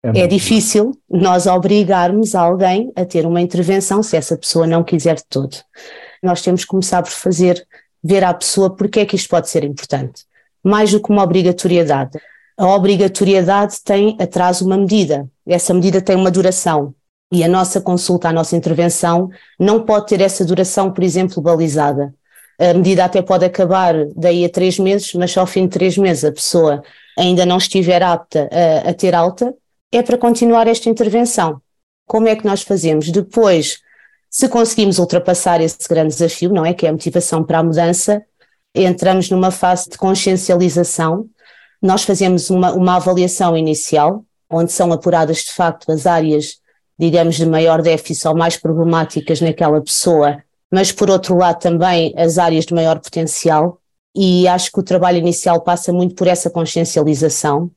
é, 0.03 0.19
é 0.19 0.27
difícil 0.27 0.91
nós 1.09 1.47
obrigarmos 1.47 2.35
alguém 2.35 2.91
a 2.95 3.03
ter 3.03 3.25
uma 3.25 3.41
intervenção 3.41 4.03
se 4.03 4.15
essa 4.15 4.37
pessoa 4.37 4.67
não 4.67 4.83
quiser 4.83 5.15
de 5.15 5.25
todo. 5.27 5.57
Nós 6.21 6.43
temos 6.43 6.61
que 6.61 6.67
começar 6.67 7.01
por 7.01 7.11
fazer 7.11 7.65
ver 8.03 8.23
à 8.23 8.33
pessoa 8.33 8.75
porque 8.75 9.01
é 9.01 9.05
que 9.05 9.15
isto 9.15 9.29
pode 9.29 9.49
ser 9.49 9.63
importante, 9.63 10.23
mais 10.63 10.91
do 10.91 11.01
que 11.01 11.11
uma 11.11 11.23
obrigatoriedade. 11.23 12.19
A 12.57 12.67
obrigatoriedade 12.67 13.77
tem 13.83 14.17
atrás 14.19 14.61
uma 14.61 14.77
medida, 14.77 15.27
essa 15.45 15.73
medida 15.73 16.01
tem 16.01 16.15
uma 16.15 16.31
duração. 16.31 16.93
E 17.31 17.43
a 17.43 17.47
nossa 17.47 17.81
consulta, 17.81 18.29
a 18.29 18.33
nossa 18.33 18.55
intervenção, 18.55 19.29
não 19.59 19.83
pode 19.83 20.07
ter 20.07 20.21
essa 20.21 20.45
duração, 20.45 20.91
por 20.91 21.03
exemplo, 21.03 21.41
balizada. 21.41 22.13
A 22.57 22.73
medida 22.73 23.05
até 23.05 23.21
pode 23.21 23.45
acabar 23.45 23.93
daí 24.15 24.45
a 24.45 24.49
três 24.49 24.79
meses, 24.79 25.13
mas 25.13 25.31
só 25.31 25.41
ao 25.41 25.47
fim 25.47 25.65
de 25.65 25.69
três 25.69 25.97
meses 25.97 26.23
a 26.23 26.31
pessoa 26.31 26.81
ainda 27.17 27.45
não 27.45 27.57
estiver 27.57 28.01
apta 28.01 28.49
a, 28.51 28.89
a 28.89 28.93
ter 28.93 29.13
alta, 29.13 29.53
é 29.91 30.01
para 30.01 30.17
continuar 30.17 30.67
esta 30.67 30.89
intervenção. 30.89 31.61
Como 32.05 32.27
é 32.27 32.35
que 32.35 32.45
nós 32.45 32.61
fazemos? 32.61 33.11
Depois 33.11 33.79
se 34.29 34.47
conseguimos 34.49 34.99
ultrapassar 34.99 35.61
esse 35.61 35.87
grande 35.87 36.09
desafio, 36.09 36.51
não 36.51 36.65
é? 36.65 36.73
Que 36.73 36.85
é 36.85 36.89
a 36.89 36.91
motivação 36.91 37.43
para 37.43 37.59
a 37.59 37.63
mudança, 37.63 38.23
entramos 38.75 39.29
numa 39.29 39.51
fase 39.51 39.89
de 39.89 39.97
consciencialização. 39.97 41.25
Nós 41.81 42.03
fazemos 42.03 42.49
uma, 42.49 42.73
uma 42.73 42.95
avaliação 42.95 43.57
inicial, 43.57 44.23
onde 44.49 44.71
são 44.71 44.91
apuradas 44.91 45.37
de 45.37 45.51
facto 45.51 45.91
as 45.91 46.05
áreas, 46.05 46.59
digamos, 46.99 47.35
de 47.35 47.45
maior 47.45 47.81
déficit 47.81 48.27
ou 48.27 48.35
mais 48.35 48.57
problemáticas 48.57 49.41
naquela 49.41 49.81
pessoa, 49.81 50.43
mas 50.71 50.91
por 50.91 51.09
outro 51.09 51.37
lado 51.37 51.59
também 51.59 52.13
as 52.17 52.37
áreas 52.37 52.65
de 52.65 52.73
maior 52.73 52.99
potencial. 52.99 53.79
e 54.15 54.47
acho 54.47 54.71
que 54.71 54.79
o 54.79 54.83
trabalho 54.83 55.19
inicial 55.19 55.61
passa 55.61 55.93
muito 55.93 56.15
por 56.15 56.27
essa 56.27 56.49
consciencialização 56.49 57.69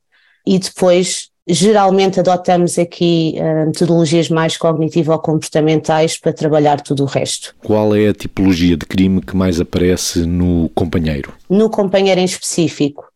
e 0.45 0.57
depois 0.57 1.30
geralmente 1.47 2.19
adotamos 2.19 2.77
aqui 2.77 3.35
uh, 3.37 3.67
metodologias 3.67 4.29
mais 4.29 4.57
cognitivo-comportamentais 4.57 6.17
para 6.17 6.33
trabalhar 6.33 6.81
tudo 6.81 7.03
o 7.03 7.07
resto. 7.07 7.55
Qual 7.63 7.95
é 7.95 8.07
a 8.07 8.13
tipologia 8.13 8.77
de 8.77 8.85
crime 8.85 9.21
que 9.21 9.35
mais 9.35 9.59
aparece 9.59 10.25
no 10.25 10.69
companheiro? 10.69 11.33
No 11.49 11.69
companheiro 11.69 12.21
em 12.21 12.25
específico, 12.25 13.07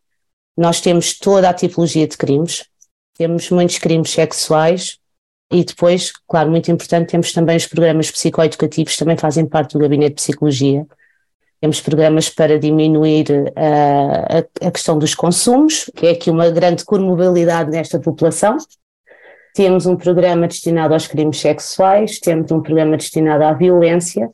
nós 0.57 0.81
temos 0.81 1.17
toda 1.17 1.49
a 1.49 1.53
tipologia 1.53 2.07
de 2.07 2.17
crimes, 2.17 2.65
temos 3.17 3.49
muitos 3.49 3.77
crimes 3.77 4.09
sexuais 4.09 4.97
e 5.51 5.63
depois, 5.63 6.11
claro, 6.27 6.49
muito 6.49 6.71
importante, 6.71 7.11
temos 7.11 7.31
também 7.31 7.55
os 7.55 7.67
programas 7.67 8.09
psicoeducativos, 8.09 8.97
também 8.97 9.15
fazem 9.15 9.45
parte 9.45 9.73
do 9.73 9.79
gabinete 9.79 10.15
de 10.15 10.15
psicologia, 10.15 10.85
temos 11.61 11.81
programas 11.81 12.29
para 12.29 12.59
diminuir 12.59 13.25
uh, 13.31 14.63
a, 14.63 14.67
a, 14.67 14.71
questão 14.71 14.97
dos 14.97 15.15
consumos, 15.15 15.89
que 15.95 16.07
é 16.07 16.11
aqui 16.11 16.29
uma 16.29 16.49
grande 16.49 16.83
comorbilidade 16.83 17.71
nesta 17.71 17.99
população. 17.99 18.57
Temos 19.53 19.85
um 19.85 19.95
programa 19.95 20.47
destinado 20.47 20.93
aos 20.93 21.07
crimes 21.07 21.39
sexuais, 21.39 22.19
temos 22.19 22.51
um 22.51 22.61
programa 22.61 22.97
destinado 22.97 23.43
à 23.43 23.53
violência, 23.53 24.29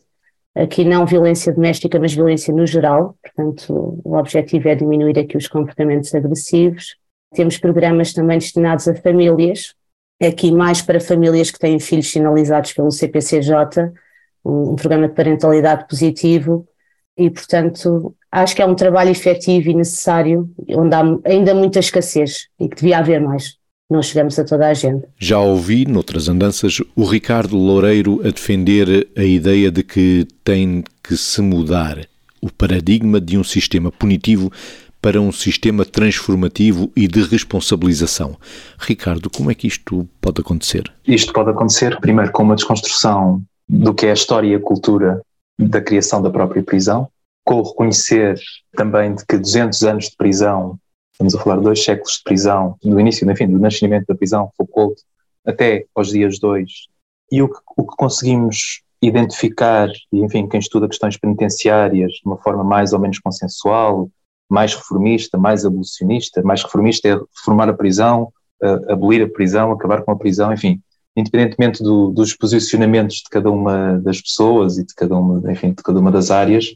aqui 0.55 0.83
não 0.83 1.05
violência 1.05 1.53
doméstica, 1.53 1.99
mas 1.99 2.13
violência 2.13 2.53
no 2.53 2.65
geral, 2.65 3.15
portanto, 3.23 4.01
o 4.03 4.17
objetivo 4.17 4.67
é 4.67 4.75
diminuir 4.75 5.17
aqui 5.19 5.37
os 5.37 5.47
comportamentos 5.47 6.13
agressivos. 6.15 6.95
Temos 7.33 7.57
programas 7.57 8.13
também 8.13 8.39
destinados 8.39 8.87
a 8.87 8.95
famílias, 8.95 9.75
aqui 10.21 10.51
mais 10.51 10.81
para 10.81 10.99
famílias 10.99 11.51
que 11.51 11.59
têm 11.59 11.79
filhos 11.79 12.11
sinalizados 12.11 12.73
pelo 12.73 12.91
CPCJ, 12.91 13.91
um, 14.43 14.71
um 14.71 14.75
programa 14.75 15.07
de 15.07 15.13
parentalidade 15.13 15.87
positivo, 15.87 16.67
e, 17.21 17.29
portanto, 17.29 18.15
acho 18.31 18.55
que 18.55 18.61
é 18.61 18.65
um 18.65 18.73
trabalho 18.73 19.11
efetivo 19.11 19.69
e 19.69 19.75
necessário, 19.75 20.49
onde 20.69 20.95
há 20.95 21.03
ainda 21.25 21.53
muita 21.53 21.79
escassez 21.79 22.47
e 22.59 22.67
que 22.67 22.77
devia 22.77 22.97
haver 22.97 23.21
mais. 23.21 23.55
Não 23.89 24.01
chegamos 24.01 24.39
a 24.39 24.43
toda 24.43 24.67
a 24.67 24.73
gente. 24.73 25.05
Já 25.19 25.37
ouvi, 25.37 25.85
noutras 25.85 26.29
andanças, 26.29 26.81
o 26.95 27.03
Ricardo 27.03 27.57
Loureiro 27.57 28.21
a 28.25 28.31
defender 28.31 29.07
a 29.15 29.23
ideia 29.23 29.69
de 29.69 29.83
que 29.83 30.25
tem 30.43 30.83
que 31.03 31.15
se 31.15 31.41
mudar 31.41 31.99
o 32.41 32.51
paradigma 32.51 33.21
de 33.21 33.37
um 33.37 33.43
sistema 33.43 33.91
punitivo 33.91 34.51
para 35.01 35.19
um 35.19 35.31
sistema 35.31 35.83
transformativo 35.83 36.91
e 36.95 37.07
de 37.07 37.21
responsabilização. 37.21 38.37
Ricardo, 38.79 39.29
como 39.29 39.51
é 39.51 39.55
que 39.55 39.67
isto 39.67 40.07
pode 40.19 40.41
acontecer? 40.41 40.91
Isto 41.05 41.33
pode 41.33 41.49
acontecer, 41.49 41.99
primeiro, 41.99 42.31
com 42.31 42.43
uma 42.43 42.55
desconstrução 42.55 43.41
do 43.67 43.93
que 43.93 44.05
é 44.05 44.11
a 44.11 44.13
história 44.13 44.47
e 44.47 44.55
a 44.55 44.59
cultura 44.59 45.21
da 45.69 45.81
criação 45.81 46.21
da 46.21 46.29
própria 46.29 46.63
prisão, 46.63 47.07
com 47.43 47.55
o 47.55 47.63
reconhecer 47.63 48.39
também 48.73 49.15
de 49.15 49.25
que 49.25 49.37
200 49.37 49.83
anos 49.83 50.09
de 50.09 50.15
prisão, 50.15 50.77
estamos 51.11 51.35
a 51.35 51.39
falar 51.39 51.57
de 51.57 51.63
dois 51.63 51.83
séculos 51.83 52.17
de 52.17 52.23
prisão, 52.23 52.75
do 52.83 52.99
início, 52.99 53.29
enfim, 53.29 53.47
do 53.47 53.59
nascimento 53.59 54.05
da 54.07 54.15
prisão, 54.15 54.51
Foucault, 54.57 55.01
até 55.45 55.85
aos 55.95 56.09
dias 56.09 56.39
dois, 56.39 56.87
e 57.31 57.41
o 57.41 57.49
que, 57.49 57.59
o 57.77 57.87
que 57.87 57.95
conseguimos 57.95 58.81
identificar, 59.01 59.89
e 60.11 60.19
enfim, 60.19 60.47
quem 60.47 60.59
estuda 60.59 60.87
questões 60.87 61.17
penitenciárias 61.17 62.11
de 62.13 62.21
uma 62.25 62.37
forma 62.37 62.63
mais 62.63 62.93
ou 62.93 62.99
menos 62.99 63.19
consensual, 63.19 64.09
mais 64.49 64.75
reformista, 64.75 65.37
mais 65.37 65.65
abolicionista, 65.65 66.43
mais 66.43 66.61
reformista 66.61 67.07
é 67.07 67.13
reformar 67.13 67.69
a 67.69 67.73
prisão, 67.73 68.31
abolir 68.89 69.23
a 69.23 69.29
prisão, 69.29 69.71
acabar 69.71 70.03
com 70.03 70.11
a 70.11 70.15
prisão, 70.15 70.53
enfim, 70.53 70.79
independentemente 71.15 71.83
do, 71.83 72.09
dos 72.09 72.33
posicionamentos 72.35 73.17
de 73.17 73.29
cada 73.29 73.51
uma 73.51 73.99
das 73.99 74.21
pessoas 74.21 74.77
e 74.77 74.85
de 74.85 74.93
cada 74.93 75.17
uma, 75.17 75.51
enfim, 75.51 75.69
de 75.69 75.83
cada 75.83 75.99
uma 75.99 76.11
das 76.11 76.31
áreas, 76.31 76.73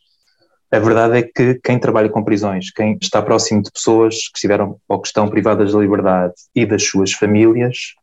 a 0.71 0.79
verdade 0.79 1.17
é 1.17 1.23
que 1.23 1.59
quem 1.63 1.79
trabalha 1.79 2.09
com 2.09 2.23
prisões, 2.23 2.71
quem 2.71 2.97
está 3.01 3.21
próximo 3.21 3.61
de 3.61 3.71
pessoas 3.71 4.27
que 4.27 4.37
estiveram 4.37 4.77
ou 4.89 4.99
que 4.99 5.07
estão 5.07 5.29
privadas 5.29 5.71
da 5.71 5.79
liberdade 5.79 6.33
e 6.53 6.65
das 6.65 6.83
suas 6.83 7.13
famílias, 7.13 7.93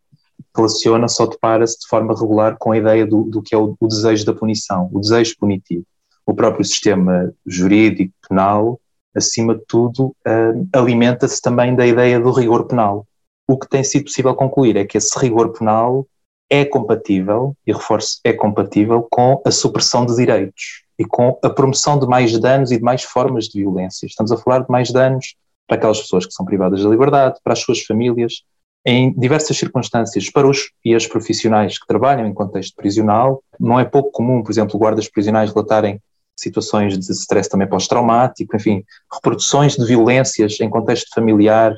relaciona-se 0.57 1.21
ou 1.21 1.29
depara-se 1.29 1.81
de 1.81 1.87
forma 1.87 2.15
regular 2.15 2.57
com 2.59 2.73
a 2.73 2.79
ideia 2.79 3.07
do, 3.07 3.25
do 3.25 3.43
que 3.43 3.55
é 3.55 3.59
o, 3.59 3.77
o, 3.79 3.87
desejo 3.87 4.25
da 4.25 4.35
punição, 4.35 4.89
o 4.93 5.01
desejo 5.01 5.37
punitivo. 5.39 5.85
O 6.25 6.35
próprio 6.35 6.65
sistema 6.65 7.33
jurídico, 7.47 8.12
penal, 8.29 8.81
acima 9.15 9.55
de 9.55 9.62
tudo, 9.67 10.15
uh, 10.27 10.69
alimenta-se 10.73 11.41
também 11.43 11.75
da 11.75 11.87
ideia 11.87 12.21
do 12.21 12.31
rigor 12.31 12.67
penal. 12.67 13.07
O 13.49 13.59
que 13.59 13.69
tem 13.69 13.83
sido 13.83 14.05
possível 14.05 14.35
concluir 14.35 14.77
é 14.77 14.85
que 14.85 14.97
esse 14.97 15.19
rigor 15.19 15.53
penal 15.53 16.07
é 16.52 16.66
compatível, 16.66 17.56
e 17.66 17.73
reforço, 17.73 18.21
é 18.23 18.30
compatível 18.30 19.09
com 19.11 19.40
a 19.42 19.50
supressão 19.50 20.04
de 20.04 20.14
direitos 20.14 20.82
e 20.99 21.04
com 21.06 21.38
a 21.42 21.49
promoção 21.49 21.99
de 21.99 22.06
mais 22.06 22.38
danos 22.38 22.71
e 22.71 22.76
de 22.76 22.82
mais 22.82 23.02
formas 23.04 23.47
de 23.47 23.62
violência. 23.62 24.04
Estamos 24.04 24.30
a 24.30 24.37
falar 24.37 24.59
de 24.59 24.68
mais 24.68 24.90
danos 24.92 25.35
para 25.66 25.78
aquelas 25.78 26.02
pessoas 26.02 26.26
que 26.26 26.35
são 26.35 26.44
privadas 26.44 26.82
da 26.82 26.90
liberdade, 26.90 27.38
para 27.42 27.54
as 27.54 27.61
suas 27.61 27.80
famílias, 27.80 28.42
em 28.85 29.18
diversas 29.18 29.56
circunstâncias, 29.56 30.28
para 30.28 30.47
os 30.47 30.71
e 30.85 30.94
as 30.94 31.06
profissionais 31.06 31.78
que 31.78 31.87
trabalham 31.87 32.26
em 32.26 32.35
contexto 32.35 32.76
prisional. 32.76 33.42
Não 33.59 33.80
é 33.80 33.85
pouco 33.87 34.11
comum, 34.11 34.42
por 34.42 34.52
exemplo, 34.52 34.78
guardas 34.78 35.09
prisionais 35.09 35.50
relatarem 35.50 36.02
situações 36.37 36.99
de 36.99 37.12
stress 37.12 37.49
também 37.49 37.66
pós-traumático, 37.66 38.54
enfim, 38.54 38.85
reproduções 39.11 39.75
de 39.75 39.87
violências 39.87 40.61
em 40.61 40.68
contexto 40.68 41.14
familiar, 41.14 41.75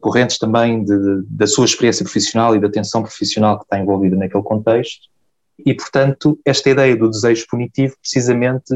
correntes 0.00 0.38
também 0.38 0.84
de, 0.84 0.96
de, 0.98 1.22
da 1.28 1.46
sua 1.46 1.64
experiência 1.64 2.04
profissional 2.04 2.54
e 2.54 2.60
da 2.60 2.66
atenção 2.66 3.02
profissional 3.02 3.58
que 3.58 3.64
está 3.64 3.78
envolvida 3.78 4.16
naquele 4.16 4.42
contexto. 4.42 5.08
E, 5.64 5.72
portanto, 5.74 6.38
esta 6.44 6.70
ideia 6.70 6.96
do 6.96 7.08
desejo 7.08 7.46
punitivo 7.48 7.96
precisamente 8.00 8.74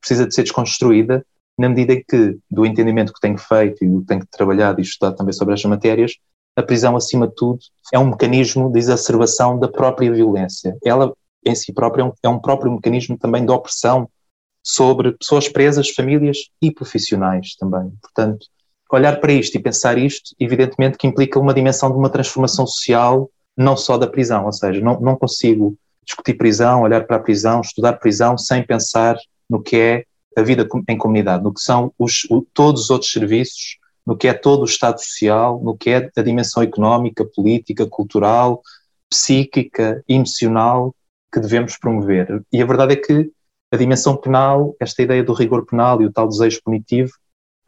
precisa 0.00 0.26
de 0.26 0.34
ser 0.34 0.42
desconstruída 0.42 1.24
na 1.58 1.68
medida 1.68 1.94
em 1.94 2.04
que, 2.04 2.38
do 2.50 2.64
entendimento 2.64 3.12
que 3.12 3.20
tenho 3.20 3.36
feito 3.38 3.84
e 3.84 4.04
tenho 4.04 4.26
trabalhado 4.30 4.80
e 4.80 4.82
estudado 4.82 5.16
também 5.16 5.32
sobre 5.32 5.54
estas 5.54 5.68
matérias, 5.68 6.12
a 6.56 6.62
prisão, 6.62 6.96
acima 6.96 7.26
de 7.26 7.34
tudo, 7.34 7.60
é 7.92 7.98
um 7.98 8.10
mecanismo 8.10 8.70
de 8.70 8.78
exacerbação 8.78 9.58
da 9.58 9.68
própria 9.68 10.12
violência. 10.12 10.76
Ela, 10.84 11.12
em 11.44 11.54
si 11.54 11.72
própria, 11.72 12.02
é 12.02 12.04
um, 12.04 12.12
é 12.24 12.28
um 12.28 12.38
próprio 12.38 12.72
mecanismo 12.72 13.16
também 13.16 13.44
de 13.44 13.52
opressão 13.52 14.08
sobre 14.62 15.12
pessoas 15.12 15.48
presas, 15.48 15.90
famílias 15.90 16.50
e 16.60 16.70
profissionais 16.72 17.54
também. 17.56 17.92
Portanto, 18.02 18.46
olhar 18.96 19.20
para 19.20 19.32
isto 19.32 19.56
e 19.56 19.62
pensar 19.62 19.98
isto, 19.98 20.34
evidentemente 20.38 20.96
que 20.96 21.06
implica 21.06 21.38
uma 21.38 21.54
dimensão 21.54 21.90
de 21.90 21.98
uma 21.98 22.08
transformação 22.08 22.66
social, 22.66 23.30
não 23.56 23.76
só 23.76 23.98
da 23.98 24.06
prisão, 24.06 24.46
ou 24.46 24.52
seja, 24.52 24.80
não, 24.80 25.00
não 25.00 25.16
consigo 25.16 25.76
discutir 26.04 26.34
prisão, 26.34 26.82
olhar 26.82 27.06
para 27.06 27.16
a 27.16 27.20
prisão, 27.20 27.60
estudar 27.60 27.94
prisão 27.94 28.38
sem 28.38 28.62
pensar 28.62 29.16
no 29.48 29.60
que 29.60 29.76
é 29.76 30.04
a 30.36 30.42
vida 30.42 30.66
em 30.88 30.96
comunidade, 30.96 31.42
no 31.42 31.52
que 31.52 31.60
são 31.60 31.92
os, 31.98 32.24
o, 32.30 32.46
todos 32.54 32.84
os 32.84 32.90
outros 32.90 33.10
serviços, 33.10 33.76
no 34.06 34.16
que 34.16 34.28
é 34.28 34.32
todo 34.32 34.62
o 34.62 34.64
Estado 34.64 34.98
social, 34.98 35.60
no 35.62 35.76
que 35.76 35.90
é 35.90 36.10
a 36.16 36.22
dimensão 36.22 36.62
económica, 36.62 37.26
política, 37.26 37.86
cultural, 37.86 38.62
psíquica, 39.10 40.02
emocional 40.08 40.94
que 41.32 41.40
devemos 41.40 41.76
promover. 41.76 42.42
E 42.50 42.62
a 42.62 42.66
verdade 42.66 42.94
é 42.94 42.96
que 42.96 43.30
a 43.70 43.76
dimensão 43.76 44.16
penal, 44.16 44.74
esta 44.80 45.02
ideia 45.02 45.22
do 45.22 45.34
rigor 45.34 45.66
penal 45.66 46.00
e 46.00 46.06
o 46.06 46.12
tal 46.12 46.26
desejo 46.26 46.60
punitivo, 46.64 47.10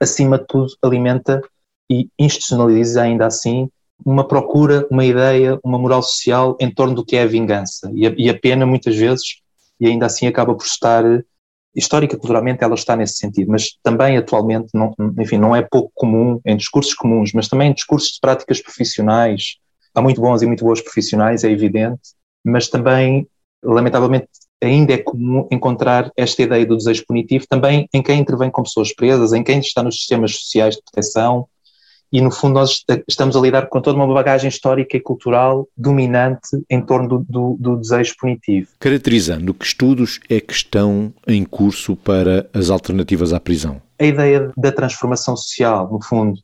acima 0.00 0.38
de 0.38 0.46
tudo, 0.46 0.72
alimenta 0.82 1.42
e 1.90 2.08
institucionaliza 2.18 3.02
ainda 3.02 3.26
assim 3.26 3.68
uma 4.04 4.26
procura, 4.26 4.86
uma 4.90 5.04
ideia, 5.04 5.58
uma 5.62 5.78
moral 5.78 6.02
social 6.02 6.56
em 6.58 6.72
torno 6.72 6.94
do 6.94 7.04
que 7.04 7.16
é 7.16 7.22
a 7.22 7.26
vingança. 7.26 7.90
E 7.94 8.06
a, 8.06 8.14
e 8.16 8.30
a 8.30 8.38
pena, 8.38 8.64
muitas 8.64 8.96
vezes, 8.96 9.40
e 9.78 9.86
ainda 9.86 10.06
assim 10.06 10.26
acaba 10.26 10.54
por 10.54 10.64
estar, 10.64 11.04
histórica, 11.74 12.16
culturalmente, 12.16 12.64
ela 12.64 12.74
está 12.74 12.96
nesse 12.96 13.16
sentido, 13.16 13.50
mas 13.50 13.78
também 13.82 14.16
atualmente, 14.16 14.68
não, 14.74 14.94
enfim, 15.18 15.38
não 15.38 15.54
é 15.54 15.62
pouco 15.62 15.90
comum 15.94 16.40
em 16.44 16.56
discursos 16.56 16.94
comuns, 16.94 17.32
mas 17.32 17.48
também 17.48 17.70
em 17.70 17.74
discursos 17.74 18.12
de 18.12 18.20
práticas 18.20 18.60
profissionais. 18.60 19.56
Há 19.94 20.00
muito 20.00 20.20
bons 20.20 20.42
e 20.42 20.46
muito 20.46 20.64
boas 20.64 20.80
profissionais, 20.80 21.44
é 21.44 21.50
evidente, 21.50 22.00
mas 22.44 22.68
também, 22.68 23.28
lamentavelmente, 23.62 24.28
ainda 24.62 24.92
é 24.92 24.98
comum 24.98 25.46
encontrar 25.50 26.10
esta 26.16 26.42
ideia 26.42 26.66
do 26.66 26.76
desejo 26.76 27.04
punitivo 27.06 27.46
também 27.48 27.88
em 27.92 28.02
quem 28.02 28.20
intervém 28.20 28.50
com 28.50 28.62
pessoas 28.62 28.94
presas, 28.94 29.32
em 29.32 29.42
quem 29.42 29.58
está 29.58 29.82
nos 29.82 29.96
sistemas 29.96 30.36
sociais 30.36 30.76
de 30.76 30.82
proteção, 30.82 31.46
e 32.12 32.20
no 32.20 32.30
fundo 32.30 32.54
nós 32.54 32.84
estamos 33.06 33.36
a 33.36 33.40
lidar 33.40 33.68
com 33.68 33.80
toda 33.80 33.96
uma 33.96 34.12
bagagem 34.12 34.48
histórica 34.48 34.96
e 34.96 35.00
cultural 35.00 35.68
dominante 35.76 36.60
em 36.68 36.80
torno 36.84 37.08
do, 37.08 37.26
do, 37.28 37.56
do 37.58 37.76
desejo 37.76 38.14
punitivo. 38.18 38.68
Caracterizando 38.80 39.54
que 39.54 39.64
estudos 39.64 40.18
é 40.28 40.40
que 40.40 40.52
estão 40.52 41.12
em 41.26 41.44
curso 41.44 41.94
para 41.94 42.48
as 42.52 42.68
alternativas 42.68 43.32
à 43.32 43.38
prisão? 43.38 43.80
A 43.98 44.04
ideia 44.04 44.50
da 44.56 44.72
transformação 44.72 45.36
social, 45.36 45.88
no 45.90 46.02
fundo, 46.02 46.40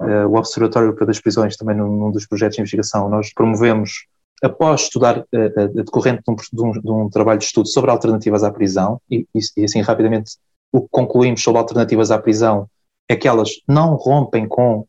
uh, 0.00 0.26
o 0.26 0.36
Observatório 0.36 0.94
das 1.04 1.20
Prisões, 1.20 1.56
também 1.56 1.76
num, 1.76 1.98
num 1.98 2.10
dos 2.10 2.26
projetos 2.26 2.56
de 2.56 2.62
investigação, 2.62 3.10
nós 3.10 3.32
promovemos 3.34 4.06
após 4.42 4.82
estudar 4.82 5.18
uh, 5.18 5.22
uh, 5.22 5.68
decorrente 5.74 6.22
de 6.24 6.62
um, 6.62 6.72
de, 6.72 6.90
um, 6.90 7.08
trabalho 7.10 7.38
de 7.38 7.44
estudo 7.44 7.68
sobre 7.68 7.90
alternativas 7.90 8.42
à 8.42 8.50
prisão, 8.50 9.00
e, 9.10 9.26
e, 9.34 9.40
e, 9.56 9.64
assim 9.64 9.80
rapidamente 9.80 10.36
o 10.72 10.82
que 10.82 10.88
concluímos 10.90 11.42
sobre 11.42 11.60
alternativas 11.60 12.10
à 12.10 12.18
prisão 12.18 12.68
é 13.08 13.16
que 13.16 13.26
elas 13.26 13.50
não 13.66 13.96
rompem 13.96 14.46
com 14.46 14.86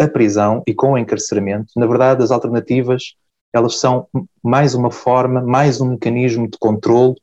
a 0.00 0.08
prisão 0.08 0.62
e 0.66 0.74
com 0.74 0.92
o 0.92 0.98
encarceramento. 0.98 1.72
Na 1.76 1.86
verdade, 1.86 2.22
as 2.22 2.30
alternativas 2.30 3.14
elas 3.52 3.78
são 3.78 4.06
mais 4.42 4.74
uma 4.74 4.90
forma, 4.90 5.42
mais 5.42 5.80
um 5.80 5.90
mecanismo 5.90 6.48
de 6.48 6.56
controle 6.58 7.14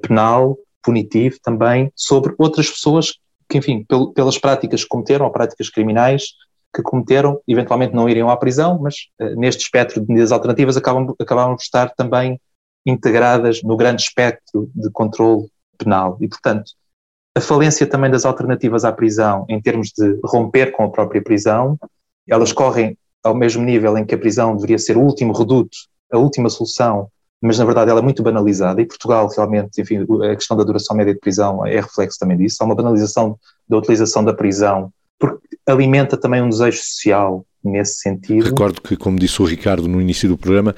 penal, 0.00 0.56
punitivo 0.82 1.36
também, 1.42 1.92
sobre 1.94 2.34
outras 2.38 2.70
pessoas 2.70 3.18
que, 3.48 3.58
enfim, 3.58 3.84
pelas 4.14 4.38
práticas 4.38 4.82
que 4.82 4.88
cometeram, 4.88 5.26
ou 5.26 5.32
práticas 5.32 5.68
criminais 5.68 6.34
que 6.74 6.82
cometeram, 6.82 7.40
eventualmente 7.46 7.94
não 7.94 8.08
iriam 8.08 8.30
à 8.30 8.36
prisão, 8.36 8.78
mas 8.80 8.94
uh, 9.20 9.34
neste 9.36 9.62
espectro 9.62 10.00
de 10.00 10.08
medidas 10.08 10.32
alternativas 10.32 10.76
acabam, 10.76 11.14
acabam 11.20 11.54
por 11.54 11.62
estar 11.62 11.90
também 11.94 12.40
integradas 12.86 13.62
no 13.62 13.76
grande 13.76 14.02
espectro 14.02 14.70
de 14.74 14.90
controle 14.90 15.48
penal. 15.78 16.16
E, 16.20 16.28
portanto, 16.28 16.72
a 17.36 17.40
falência 17.40 17.86
também 17.86 18.10
das 18.10 18.24
alternativas 18.24 18.84
à 18.84 18.92
prisão, 18.92 19.46
em 19.48 19.60
termos 19.60 19.88
de 19.88 20.18
romper 20.24 20.72
com 20.72 20.84
a 20.84 20.90
própria 20.90 21.22
prisão, 21.22 21.78
elas 22.28 22.52
correm 22.52 22.96
ao 23.22 23.34
mesmo 23.34 23.62
nível 23.62 23.96
em 23.96 24.04
que 24.04 24.14
a 24.14 24.18
prisão 24.18 24.54
deveria 24.54 24.78
ser 24.78 24.96
o 24.96 25.00
último 25.00 25.32
reduto, 25.32 25.76
a 26.12 26.18
última 26.18 26.50
solução, 26.50 27.08
mas 27.40 27.58
na 27.58 27.64
verdade 27.64 27.90
ela 27.90 28.00
é 28.00 28.02
muito 28.02 28.22
banalizada 28.22 28.80
e 28.80 28.86
Portugal 28.86 29.28
realmente, 29.28 29.80
enfim, 29.80 30.06
a 30.30 30.36
questão 30.36 30.56
da 30.56 30.64
duração 30.64 30.96
média 30.96 31.14
de 31.14 31.20
prisão 31.20 31.64
é 31.66 31.80
reflexo 31.80 32.18
também 32.18 32.36
disso, 32.36 32.58
há 32.60 32.64
uma 32.64 32.74
banalização 32.74 33.38
da 33.68 33.78
utilização 33.78 34.24
da 34.24 34.34
prisão, 34.34 34.92
porque 35.22 35.56
alimenta 35.64 36.16
também 36.16 36.42
um 36.42 36.48
desejo 36.48 36.78
social 36.78 37.46
nesse 37.62 38.00
sentido. 38.00 38.44
Recordo 38.44 38.80
que, 38.80 38.96
como 38.96 39.16
disse 39.16 39.40
o 39.40 39.44
Ricardo 39.44 39.86
no 39.86 40.00
início 40.00 40.28
do 40.28 40.36
programa, 40.36 40.74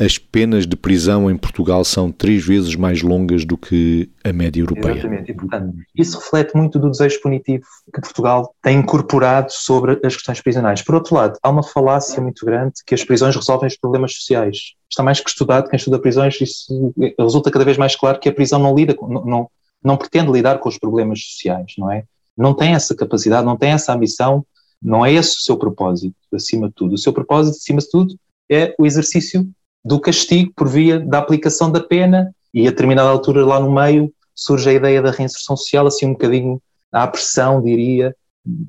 as 0.00 0.16
penas 0.16 0.66
de 0.66 0.74
prisão 0.74 1.30
em 1.30 1.36
Portugal 1.36 1.84
são 1.84 2.10
três 2.10 2.42
vezes 2.42 2.74
mais 2.74 3.02
longas 3.02 3.44
do 3.44 3.58
que 3.58 4.08
a 4.24 4.32
média 4.32 4.62
europeia. 4.62 4.94
Exatamente, 4.94 5.30
e 5.30 5.34
portanto, 5.34 5.74
isso 5.94 6.18
reflete 6.18 6.56
muito 6.56 6.78
do 6.78 6.90
desejo 6.90 7.20
punitivo 7.20 7.66
que 7.94 8.00
Portugal 8.00 8.54
tem 8.62 8.78
incorporado 8.78 9.52
sobre 9.52 10.00
as 10.02 10.16
questões 10.16 10.40
prisionais. 10.40 10.80
Por 10.80 10.94
outro 10.94 11.14
lado, 11.14 11.38
há 11.42 11.50
uma 11.50 11.62
falácia 11.62 12.20
muito 12.22 12.46
grande 12.46 12.72
que 12.86 12.94
as 12.94 13.04
prisões 13.04 13.36
resolvem 13.36 13.68
os 13.68 13.76
problemas 13.76 14.14
sociais. 14.14 14.72
Está 14.90 15.02
mais 15.02 15.20
que 15.20 15.28
estudado, 15.28 15.68
quem 15.68 15.76
estuda 15.76 15.98
prisões, 15.98 16.40
isso 16.40 16.94
resulta 17.18 17.50
cada 17.50 17.64
vez 17.66 17.76
mais 17.76 17.94
claro 17.94 18.18
que 18.18 18.30
a 18.30 18.32
prisão 18.32 18.58
não 18.58 18.74
lida, 18.74 18.96
não, 19.02 19.24
não, 19.24 19.50
não 19.84 19.96
pretende 19.98 20.32
lidar 20.32 20.58
com 20.60 20.68
os 20.70 20.78
problemas 20.78 21.20
sociais, 21.22 21.74
não 21.76 21.92
é? 21.92 22.04
Não 22.36 22.54
tem 22.54 22.74
essa 22.74 22.94
capacidade, 22.94 23.44
não 23.44 23.56
tem 23.56 23.72
essa 23.72 23.92
ambição, 23.92 24.44
não 24.82 25.04
é 25.04 25.12
esse 25.12 25.36
o 25.36 25.40
seu 25.40 25.56
propósito, 25.56 26.14
acima 26.32 26.68
de 26.68 26.74
tudo. 26.74 26.94
O 26.94 26.98
seu 26.98 27.12
propósito, 27.12 27.56
acima 27.56 27.80
de 27.80 27.90
tudo, 27.90 28.14
é 28.50 28.74
o 28.78 28.86
exercício 28.86 29.48
do 29.84 30.00
castigo 30.00 30.52
por 30.54 30.68
via 30.68 30.98
da 31.00 31.18
aplicação 31.18 31.70
da 31.70 31.80
pena 31.80 32.34
e 32.52 32.66
a 32.66 32.70
determinada 32.70 33.08
altura 33.08 33.44
lá 33.44 33.58
no 33.58 33.72
meio 33.72 34.12
surge 34.34 34.70
a 34.70 34.72
ideia 34.72 35.00
da 35.00 35.10
reinserção 35.10 35.56
social, 35.56 35.86
assim 35.86 36.06
um 36.06 36.12
bocadinho 36.12 36.60
à 36.90 37.06
pressão, 37.06 37.62
diria, 37.62 38.14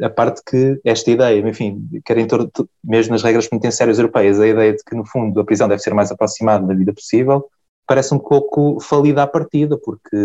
a 0.02 0.10
parte 0.10 0.42
que 0.46 0.80
esta 0.84 1.10
ideia, 1.10 1.40
enfim, 1.48 1.88
quer 2.06 2.18
em 2.18 2.28
torno, 2.28 2.50
mesmo 2.84 3.14
nas 3.14 3.24
regras 3.24 3.48
penitenciárias 3.48 3.98
europeias, 3.98 4.40
a 4.40 4.48
ideia 4.48 4.74
de 4.74 4.84
que 4.84 4.96
no 4.96 5.06
fundo 5.06 5.40
a 5.40 5.44
prisão 5.44 5.68
deve 5.68 5.82
ser 5.82 5.94
mais 5.94 6.12
aproximada 6.12 6.66
da 6.66 6.74
vida 6.74 6.94
possível, 6.94 7.46
parece 7.94 8.12
um 8.12 8.18
pouco 8.18 8.80
falida 8.80 9.22
à 9.22 9.28
partida, 9.28 9.78
porque 9.78 10.18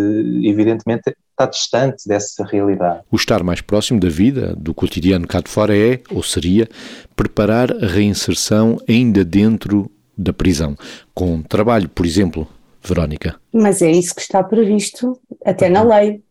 evidentemente 0.42 1.14
está 1.30 1.44
distante 1.44 2.08
dessa 2.08 2.42
realidade. 2.42 3.02
O 3.12 3.16
estar 3.16 3.42
mais 3.42 3.60
próximo 3.60 4.00
da 4.00 4.08
vida, 4.08 4.56
do 4.56 4.72
cotidiano 4.72 5.28
cá 5.28 5.42
de 5.42 5.50
fora 5.50 5.76
é, 5.76 6.00
ou 6.10 6.22
seria, 6.22 6.66
preparar 7.14 7.70
a 7.70 7.86
reinserção 7.86 8.78
ainda 8.88 9.22
dentro 9.22 9.90
da 10.16 10.32
prisão, 10.32 10.74
com 11.12 11.42
trabalho, 11.42 11.90
por 11.90 12.06
exemplo, 12.06 12.48
Verónica. 12.82 13.38
Mas 13.52 13.82
é 13.82 13.90
isso 13.90 14.14
que 14.14 14.22
está 14.22 14.42
previsto 14.42 15.20
até 15.44 15.68
na 15.68 15.82
lei. 15.82 16.22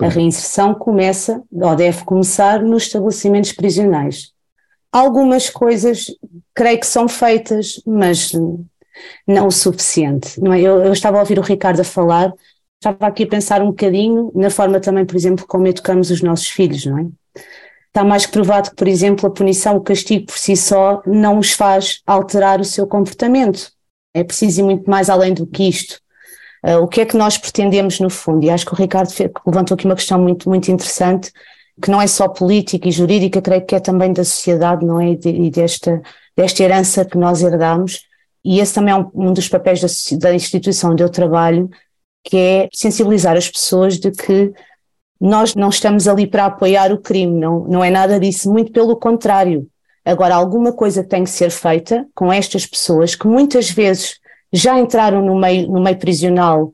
A 0.00 0.08
reinserção 0.08 0.74
começa, 0.74 1.42
ou 1.52 1.76
deve 1.76 2.02
começar, 2.04 2.62
nos 2.62 2.84
estabelecimentos 2.84 3.52
prisionais. 3.52 4.32
Algumas 4.90 5.50
coisas 5.50 6.06
creio 6.54 6.80
que 6.80 6.86
são 6.86 7.06
feitas, 7.06 7.74
mas 7.86 8.32
não 9.26 9.46
o 9.46 9.52
suficiente. 9.52 10.40
Não 10.40 10.52
é? 10.52 10.60
eu, 10.60 10.82
eu 10.84 10.92
estava 10.92 11.18
a 11.18 11.20
ouvir 11.20 11.38
o 11.38 11.42
Ricardo 11.42 11.80
a 11.80 11.84
falar, 11.84 12.32
estava 12.76 13.06
aqui 13.06 13.24
a 13.24 13.28
pensar 13.28 13.62
um 13.62 13.68
bocadinho 13.68 14.30
na 14.34 14.50
forma 14.50 14.80
também, 14.80 15.04
por 15.04 15.16
exemplo, 15.16 15.46
como 15.46 15.66
educamos 15.66 16.10
os 16.10 16.22
nossos 16.22 16.48
filhos, 16.48 16.86
não 16.86 16.98
é? 16.98 17.06
Está 17.88 18.04
mais 18.04 18.26
que 18.26 18.32
provado 18.32 18.70
que, 18.70 18.76
por 18.76 18.86
exemplo, 18.86 19.26
a 19.26 19.30
punição, 19.30 19.76
o 19.76 19.80
castigo 19.80 20.26
por 20.26 20.38
si 20.38 20.56
só, 20.56 21.02
não 21.06 21.38
os 21.38 21.52
faz 21.52 22.00
alterar 22.06 22.60
o 22.60 22.64
seu 22.64 22.86
comportamento. 22.86 23.72
É 24.14 24.22
preciso 24.22 24.60
ir 24.60 24.64
muito 24.64 24.88
mais 24.88 25.10
além 25.10 25.34
do 25.34 25.46
que 25.46 25.68
isto. 25.68 25.98
Uh, 26.64 26.78
o 26.78 26.88
que 26.88 27.00
é 27.00 27.06
que 27.06 27.16
nós 27.16 27.38
pretendemos 27.38 27.98
no 27.98 28.10
fundo? 28.10 28.44
E 28.44 28.50
acho 28.50 28.66
que 28.66 28.72
o 28.72 28.76
Ricardo 28.76 29.10
levantou 29.46 29.74
aqui 29.74 29.84
uma 29.84 29.94
questão 29.94 30.20
muito, 30.20 30.48
muito 30.48 30.70
interessante, 30.70 31.32
que 31.82 31.90
não 31.90 32.00
é 32.00 32.06
só 32.06 32.28
política 32.28 32.88
e 32.88 32.92
jurídica, 32.92 33.40
creio 33.40 33.64
que 33.64 33.74
é 33.74 33.80
também 33.80 34.12
da 34.12 34.24
sociedade, 34.24 34.84
não 34.84 35.00
é? 35.00 35.12
E 35.12 35.50
desta, 35.50 36.02
desta 36.36 36.62
herança 36.62 37.04
que 37.04 37.16
nós 37.16 37.42
herdamos. 37.42 38.07
E 38.48 38.60
esse 38.60 38.72
também 38.72 38.94
é 38.94 38.96
um, 38.96 39.10
um 39.28 39.32
dos 39.34 39.46
papéis 39.46 39.78
da, 39.78 39.88
da 40.20 40.34
instituição 40.34 40.92
onde 40.92 41.02
eu 41.02 41.10
trabalho, 41.10 41.68
que 42.24 42.34
é 42.34 42.68
sensibilizar 42.72 43.36
as 43.36 43.46
pessoas 43.46 43.98
de 43.98 44.10
que 44.10 44.50
nós 45.20 45.54
não 45.54 45.68
estamos 45.68 46.08
ali 46.08 46.26
para 46.26 46.46
apoiar 46.46 46.90
o 46.90 46.96
crime, 46.96 47.38
não, 47.38 47.64
não 47.64 47.84
é 47.84 47.90
nada 47.90 48.18
disso, 48.18 48.50
muito 48.50 48.72
pelo 48.72 48.96
contrário. 48.96 49.68
Agora, 50.02 50.34
alguma 50.34 50.72
coisa 50.72 51.04
tem 51.04 51.24
que 51.24 51.30
ser 51.30 51.50
feita 51.50 52.06
com 52.14 52.32
estas 52.32 52.64
pessoas 52.64 53.14
que 53.14 53.26
muitas 53.26 53.68
vezes 53.68 54.18
já 54.50 54.78
entraram 54.80 55.22
no 55.22 55.38
meio, 55.38 55.68
no 55.70 55.82
meio 55.82 55.98
prisional, 55.98 56.72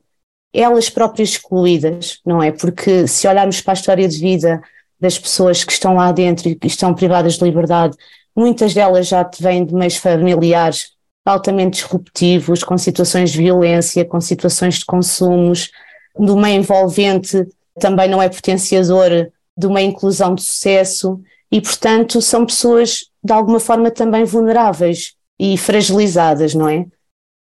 elas 0.53 0.89
próprias 0.89 1.31
excluídas, 1.31 2.21
não 2.25 2.41
é? 2.41 2.53
Porque 2.53 3.09
se 3.09 3.27
olharmos 3.27 3.61
para 3.61 3.73
a 3.73 3.75
história 3.75 4.07
de 4.07 4.21
vida 4.21 4.63
das 5.01 5.19
pessoas 5.19 5.65
que 5.65 5.73
estão 5.73 5.97
lá 5.97 6.13
dentro 6.13 6.49
e 6.49 6.55
que 6.55 6.69
estão 6.69 6.95
privadas 6.95 7.35
de 7.35 7.43
liberdade, 7.43 7.97
muitas 8.37 8.73
delas 8.73 9.09
já 9.09 9.29
vêm 9.41 9.67
de 9.67 9.75
meios 9.75 9.97
familiares 9.97 10.94
altamente 11.25 11.81
disruptivos, 11.81 12.63
com 12.63 12.77
situações 12.77 13.31
de 13.31 13.39
violência, 13.39 14.05
com 14.05 14.21
situações 14.21 14.79
de 14.79 14.85
consumos, 14.85 15.71
do 16.19 16.37
meio 16.37 16.59
envolvente 16.59 17.47
também 17.79 18.09
não 18.09 18.23
é 18.23 18.29
potenciador 18.29 19.11
de 19.57 19.67
uma 19.67 19.83
inclusão 19.83 20.35
de 20.35 20.43
sucesso 20.43 21.21
e, 21.51 21.61
portanto, 21.61 22.21
são 22.21 22.47
pessoas 22.47 23.11
de 23.23 23.33
alguma 23.33 23.61
forma 23.61 23.91
também 23.91 24.25
vulneráveis 24.25 25.15
e 25.39 25.57
fragilizadas, 25.57 26.55
não 26.55 26.69
é? 26.69 26.87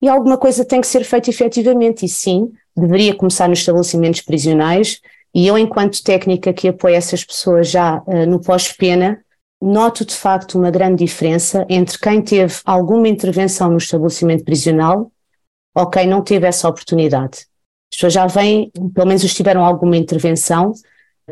E 0.02 0.08
alguma 0.08 0.36
coisa 0.36 0.64
tem 0.64 0.80
que 0.80 0.86
ser 0.86 1.04
feita 1.04 1.30
efetivamente, 1.30 2.04
e 2.04 2.08
sim, 2.08 2.52
deveria 2.76 3.14
começar 3.14 3.48
nos 3.48 3.60
estabelecimentos 3.60 4.20
prisionais. 4.20 5.00
E 5.34 5.46
eu, 5.46 5.56
enquanto 5.56 6.02
técnica 6.02 6.52
que 6.52 6.68
apoia 6.68 6.96
essas 6.96 7.24
pessoas 7.24 7.70
já 7.70 8.02
uh, 8.06 8.26
no 8.26 8.40
pós-pena, 8.40 9.23
noto 9.60 10.04
de 10.04 10.14
facto 10.14 10.58
uma 10.58 10.70
grande 10.70 11.04
diferença 11.04 11.66
entre 11.68 11.98
quem 11.98 12.20
teve 12.22 12.54
alguma 12.64 13.08
intervenção 13.08 13.70
no 13.70 13.78
estabelecimento 13.78 14.44
prisional 14.44 15.10
ou 15.74 15.88
quem 15.88 16.06
não 16.06 16.22
teve 16.22 16.46
essa 16.46 16.68
oportunidade. 16.68 17.46
As 17.92 17.96
pessoas 17.96 18.12
já 18.12 18.26
vêm, 18.26 18.70
pelo 18.94 19.06
menos 19.06 19.34
tiveram 19.34 19.64
alguma 19.64 19.96
intervenção, 19.96 20.72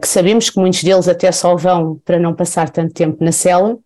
que 0.00 0.08
sabemos 0.08 0.48
que 0.48 0.58
muitos 0.58 0.82
deles 0.82 1.08
até 1.08 1.30
só 1.30 1.54
vão 1.56 2.00
para 2.04 2.18
não 2.18 2.35
passar 2.35 2.70
tanto 2.70 2.94
tempo 2.94 3.22
na 3.22 3.32
cela, 3.32 3.78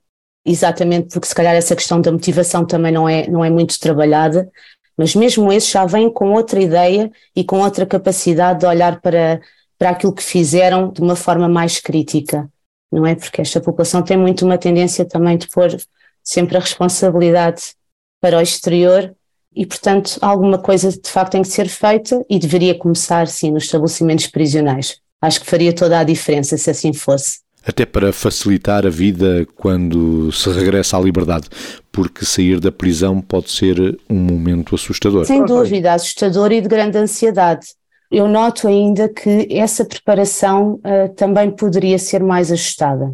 exatamente 0.44 1.08
porque 1.12 1.26
se 1.26 1.34
calhar 1.34 1.54
essa 1.54 1.74
questão 1.74 2.00
da 2.00 2.12
motivação 2.12 2.64
também 2.64 2.92
não 2.92 3.08
é, 3.08 3.28
não 3.28 3.44
é 3.44 3.50
muito 3.50 3.78
trabalhada, 3.80 4.48
mas 4.96 5.14
mesmo 5.14 5.52
esses 5.52 5.70
já 5.70 5.84
vêm 5.84 6.10
com 6.10 6.32
outra 6.32 6.60
ideia 6.60 7.10
e 7.34 7.44
com 7.44 7.60
outra 7.60 7.84
capacidade 7.84 8.60
de 8.60 8.66
olhar 8.66 9.00
para, 9.00 9.40
para 9.78 9.90
aquilo 9.90 10.14
que 10.14 10.22
fizeram 10.22 10.90
de 10.90 11.02
uma 11.02 11.16
forma 11.16 11.48
mais 11.48 11.80
crítica, 11.80 12.48
não 12.92 13.06
é? 13.06 13.14
Porque 13.14 13.40
esta 13.40 13.60
população 13.60 14.02
tem 14.02 14.16
muito 14.16 14.44
uma 14.44 14.58
tendência 14.58 15.04
também 15.04 15.36
de 15.36 15.48
pôr 15.48 15.76
sempre 16.22 16.56
a 16.56 16.60
responsabilidade 16.60 17.74
para 18.20 18.38
o 18.38 18.40
exterior 18.40 19.14
e, 19.54 19.64
portanto, 19.64 20.18
alguma 20.20 20.58
coisa 20.58 20.90
de 20.90 21.08
facto 21.08 21.32
tem 21.32 21.42
que 21.42 21.48
ser 21.48 21.68
feita 21.68 22.22
e 22.28 22.38
deveria 22.38 22.74
começar, 22.74 23.26
sim, 23.26 23.50
nos 23.50 23.64
estabelecimentos 23.64 24.26
prisionais. 24.26 25.00
Acho 25.20 25.40
que 25.40 25.46
faria 25.46 25.72
toda 25.72 25.98
a 25.98 26.04
diferença 26.04 26.58
se 26.58 26.68
assim 26.68 26.92
fosse. 26.92 27.40
Até 27.64 27.84
para 27.84 28.12
facilitar 28.12 28.86
a 28.86 28.90
vida 28.90 29.46
quando 29.56 30.30
se 30.30 30.48
regressa 30.50 30.96
à 30.96 31.00
liberdade, 31.00 31.48
porque 31.90 32.24
sair 32.24 32.60
da 32.60 32.70
prisão 32.70 33.20
pode 33.20 33.50
ser 33.50 33.98
um 34.08 34.14
momento 34.14 34.74
assustador. 34.74 35.24
Sem 35.24 35.44
dúvida, 35.44 35.92
assustador 35.94 36.52
e 36.52 36.60
de 36.60 36.68
grande 36.68 36.98
ansiedade. 36.98 37.66
Eu 38.10 38.28
noto 38.28 38.68
ainda 38.68 39.08
que 39.08 39.48
essa 39.50 39.84
preparação 39.84 40.74
uh, 40.74 41.12
também 41.14 41.50
poderia 41.50 41.98
ser 41.98 42.22
mais 42.22 42.52
ajustada. 42.52 43.12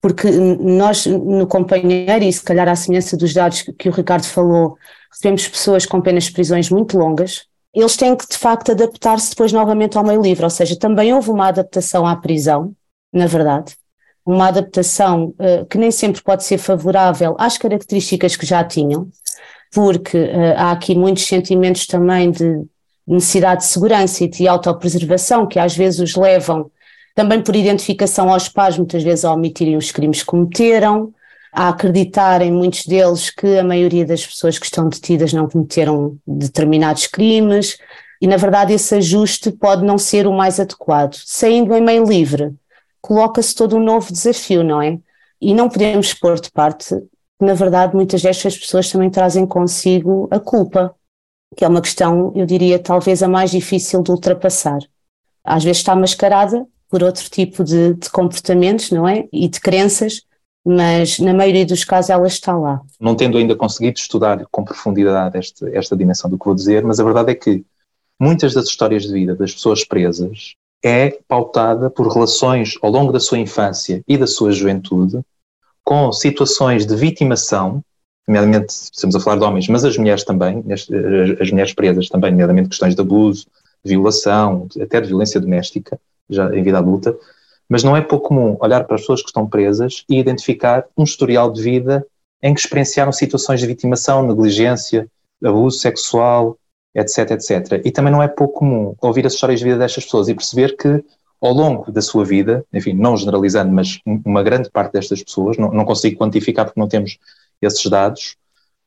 Porque 0.00 0.30
nós 0.30 1.06
no 1.06 1.46
companheiro, 1.46 2.24
e 2.24 2.32
se 2.32 2.42
calhar 2.42 2.68
à 2.68 2.76
semelhança 2.76 3.16
dos 3.16 3.32
dados 3.32 3.62
que 3.62 3.88
o 3.88 3.92
Ricardo 3.92 4.24
falou, 4.24 4.76
recebemos 5.10 5.48
pessoas 5.48 5.86
com 5.86 6.00
penas 6.00 6.24
de 6.24 6.32
prisões 6.32 6.68
muito 6.68 6.98
longas, 6.98 7.46
eles 7.74 7.96
têm 7.96 8.14
que 8.14 8.28
de 8.28 8.38
facto 8.38 8.72
adaptar-se 8.72 9.30
depois 9.30 9.52
novamente 9.52 9.98
ao 9.98 10.04
meio 10.04 10.20
livre, 10.20 10.44
ou 10.44 10.50
seja, 10.50 10.78
também 10.78 11.12
houve 11.12 11.30
uma 11.30 11.48
adaptação 11.48 12.06
à 12.06 12.14
prisão, 12.14 12.72
na 13.12 13.26
verdade, 13.26 13.74
uma 14.24 14.48
adaptação 14.48 15.34
uh, 15.38 15.66
que 15.66 15.76
nem 15.76 15.90
sempre 15.90 16.22
pode 16.22 16.44
ser 16.44 16.58
favorável 16.58 17.34
às 17.38 17.58
características 17.58 18.36
que 18.36 18.46
já 18.46 18.62
tinham, 18.62 19.08
porque 19.72 20.16
uh, 20.16 20.54
há 20.56 20.70
aqui 20.70 20.94
muitos 20.94 21.26
sentimentos 21.26 21.86
também 21.86 22.30
de 22.30 22.64
necessidade 23.06 23.62
de 23.62 23.66
segurança 23.66 24.24
e 24.24 24.28
de 24.28 24.48
autopreservação 24.48 25.46
que 25.46 25.58
às 25.58 25.76
vezes 25.76 26.00
os 26.00 26.16
levam 26.16 26.70
também 27.14 27.40
por 27.40 27.54
identificação 27.54 28.32
aos 28.32 28.48
pais, 28.48 28.76
muitas 28.76 29.02
vezes 29.02 29.24
a 29.24 29.32
omitirem 29.32 29.76
os 29.76 29.92
crimes 29.92 30.20
que 30.20 30.26
cometeram, 30.26 31.12
a 31.52 31.68
acreditarem 31.68 32.50
muitos 32.50 32.84
deles 32.84 33.30
que 33.30 33.58
a 33.58 33.62
maioria 33.62 34.04
das 34.04 34.26
pessoas 34.26 34.58
que 34.58 34.66
estão 34.66 34.88
detidas 34.88 35.32
não 35.32 35.48
cometeram 35.48 36.18
determinados 36.26 37.06
crimes, 37.06 37.78
e 38.20 38.26
na 38.26 38.36
verdade 38.36 38.72
esse 38.72 38.96
ajuste 38.96 39.52
pode 39.52 39.84
não 39.84 39.96
ser 39.96 40.26
o 40.26 40.32
mais 40.32 40.58
adequado. 40.58 41.16
Saindo 41.24 41.72
em 41.74 41.80
meio 41.80 42.04
livre, 42.04 42.52
coloca-se 43.00 43.54
todo 43.54 43.76
um 43.76 43.82
novo 43.82 44.12
desafio, 44.12 44.64
não 44.64 44.82
é? 44.82 44.98
E 45.40 45.54
não 45.54 45.68
podemos 45.68 46.12
pôr 46.14 46.40
de 46.40 46.50
parte 46.50 46.96
que, 47.38 47.44
na 47.44 47.54
verdade, 47.54 47.94
muitas 47.94 48.22
destas 48.22 48.56
pessoas 48.56 48.90
também 48.90 49.10
trazem 49.10 49.46
consigo 49.46 50.26
a 50.30 50.40
culpa, 50.40 50.94
que 51.56 51.64
é 51.64 51.68
uma 51.68 51.80
questão, 51.80 52.32
eu 52.34 52.46
diria, 52.46 52.78
talvez 52.78 53.22
a 53.22 53.28
mais 53.28 53.50
difícil 53.50 54.02
de 54.02 54.10
ultrapassar. 54.10 54.78
Às 55.44 55.64
vezes 55.64 55.78
está 55.78 55.94
mascarada 55.94 56.66
por 56.88 57.02
outro 57.02 57.28
tipo 57.28 57.64
de, 57.64 57.94
de 57.94 58.10
comportamentos, 58.10 58.90
não 58.90 59.06
é? 59.06 59.28
E 59.32 59.48
de 59.48 59.60
crenças, 59.60 60.22
mas 60.64 61.18
na 61.18 61.34
maioria 61.34 61.66
dos 61.66 61.84
casos 61.84 62.10
ela 62.10 62.26
está 62.26 62.56
lá. 62.56 62.80
Não 63.00 63.14
tendo 63.14 63.36
ainda 63.36 63.54
conseguido 63.54 63.98
estudar 63.98 64.44
com 64.50 64.64
profundidade 64.64 65.36
esta, 65.36 65.68
esta 65.76 65.96
dimensão 65.96 66.30
do 66.30 66.38
que 66.38 66.44
vou 66.44 66.54
dizer, 66.54 66.82
mas 66.84 66.98
a 66.98 67.04
verdade 67.04 67.32
é 67.32 67.34
que 67.34 67.64
muitas 68.18 68.54
das 68.54 68.66
histórias 68.66 69.02
de 69.02 69.12
vida 69.12 69.34
das 69.34 69.52
pessoas 69.52 69.84
presas 69.84 70.54
é 70.84 71.18
pautada 71.28 71.90
por 71.90 72.06
relações 72.12 72.74
ao 72.82 72.90
longo 72.90 73.12
da 73.12 73.20
sua 73.20 73.38
infância 73.38 74.02
e 74.06 74.16
da 74.16 74.26
sua 74.26 74.52
juventude 74.52 75.20
com 75.82 76.10
situações 76.12 76.86
de 76.86 76.96
vitimação, 76.96 77.84
nomeadamente 78.26 78.70
estamos 78.70 79.14
a 79.14 79.20
falar 79.20 79.36
de 79.36 79.44
homens, 79.44 79.68
mas 79.68 79.84
as 79.84 79.96
mulheres 79.96 80.24
também, 80.24 80.64
as, 80.72 80.86
as 81.40 81.50
mulheres 81.50 81.74
presas 81.74 82.08
também, 82.08 82.30
nomeadamente 82.30 82.68
questões 82.68 82.94
de 82.94 83.00
abuso, 83.00 83.46
de 83.84 83.90
violação, 83.90 84.66
até 84.80 85.00
de 85.00 85.08
violência 85.08 85.40
doméstica, 85.40 85.98
já 86.28 86.54
em 86.54 86.62
vida 86.62 86.78
adulta, 86.78 87.16
mas 87.68 87.82
não 87.82 87.96
é 87.96 88.00
pouco 88.00 88.28
comum 88.28 88.56
olhar 88.60 88.84
para 88.84 88.94
as 88.94 89.02
pessoas 89.02 89.20
que 89.20 89.28
estão 89.28 89.46
presas 89.46 90.04
e 90.08 90.18
identificar 90.18 90.84
um 90.96 91.04
historial 91.04 91.50
de 91.50 91.62
vida 91.62 92.06
em 92.42 92.52
que 92.52 92.60
experienciaram 92.60 93.12
situações 93.12 93.60
de 93.60 93.66
vitimação, 93.66 94.26
negligência, 94.26 95.08
abuso 95.42 95.78
sexual, 95.78 96.58
etc, 96.94 97.32
etc. 97.32 97.82
E 97.84 97.90
também 97.90 98.12
não 98.12 98.22
é 98.22 98.28
pouco 98.28 98.60
comum 98.60 98.94
ouvir 99.00 99.26
as 99.26 99.34
histórias 99.34 99.60
de 99.60 99.64
vida 99.64 99.78
destas 99.78 100.04
pessoas 100.04 100.28
e 100.28 100.34
perceber 100.34 100.76
que 100.76 101.02
ao 101.40 101.52
longo 101.52 101.90
da 101.90 102.00
sua 102.00 102.24
vida, 102.24 102.64
enfim, 102.72 102.94
não 102.94 103.16
generalizando, 103.16 103.72
mas 103.72 103.98
uma 104.24 104.42
grande 104.42 104.70
parte 104.70 104.92
destas 104.92 105.22
pessoas, 105.22 105.58
não, 105.58 105.70
não 105.70 105.84
consigo 105.84 106.18
quantificar 106.18 106.64
porque 106.64 106.80
não 106.80 106.88
temos 106.88 107.18
esses 107.64 107.84
dados, 107.90 108.36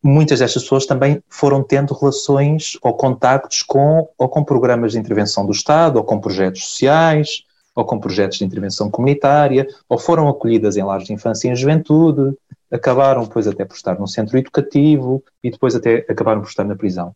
muitas 0.04 0.40
destas 0.40 0.64
pessoas 0.64 0.86
também 0.86 1.22
foram 1.30 1.64
tendo 1.64 1.94
relações 1.94 2.78
ou 2.82 2.94
contactos 2.94 3.64
com, 3.64 4.08
ou 4.18 4.30
com 4.30 4.44
programas 4.44 4.94
de 4.94 5.00
intervenção 5.00 5.46
do 5.46 5.52
Estado, 5.52 5.98
ou 5.98 6.04
com 6.04 6.20
projetos 6.20 6.64
sociais, 6.64 7.44
ou 7.76 7.86
com 7.86 8.00
projetos 8.00 8.40
de 8.40 8.46
intervenção 8.46 8.90
comunitária, 8.90 9.68
ou 9.88 10.00
foram 10.00 10.28
acolhidas 10.28 10.78
em 10.78 10.84
lares 10.84 11.06
de 11.06 11.14
infância 11.14 11.52
e 11.52 11.56
juventude, 11.56 12.36
acabaram 12.72 13.24
depois 13.24 13.48
até 13.48 13.64
por 13.64 13.76
estar 13.76 14.00
no 14.00 14.08
centro 14.08 14.38
educativo 14.38 15.24
e 15.44 15.52
depois 15.52 15.76
até 15.76 16.06
acabaram 16.10 16.42
por 16.42 16.50
estar 16.50 16.64
na 16.64 16.76
prisão. 16.76 17.14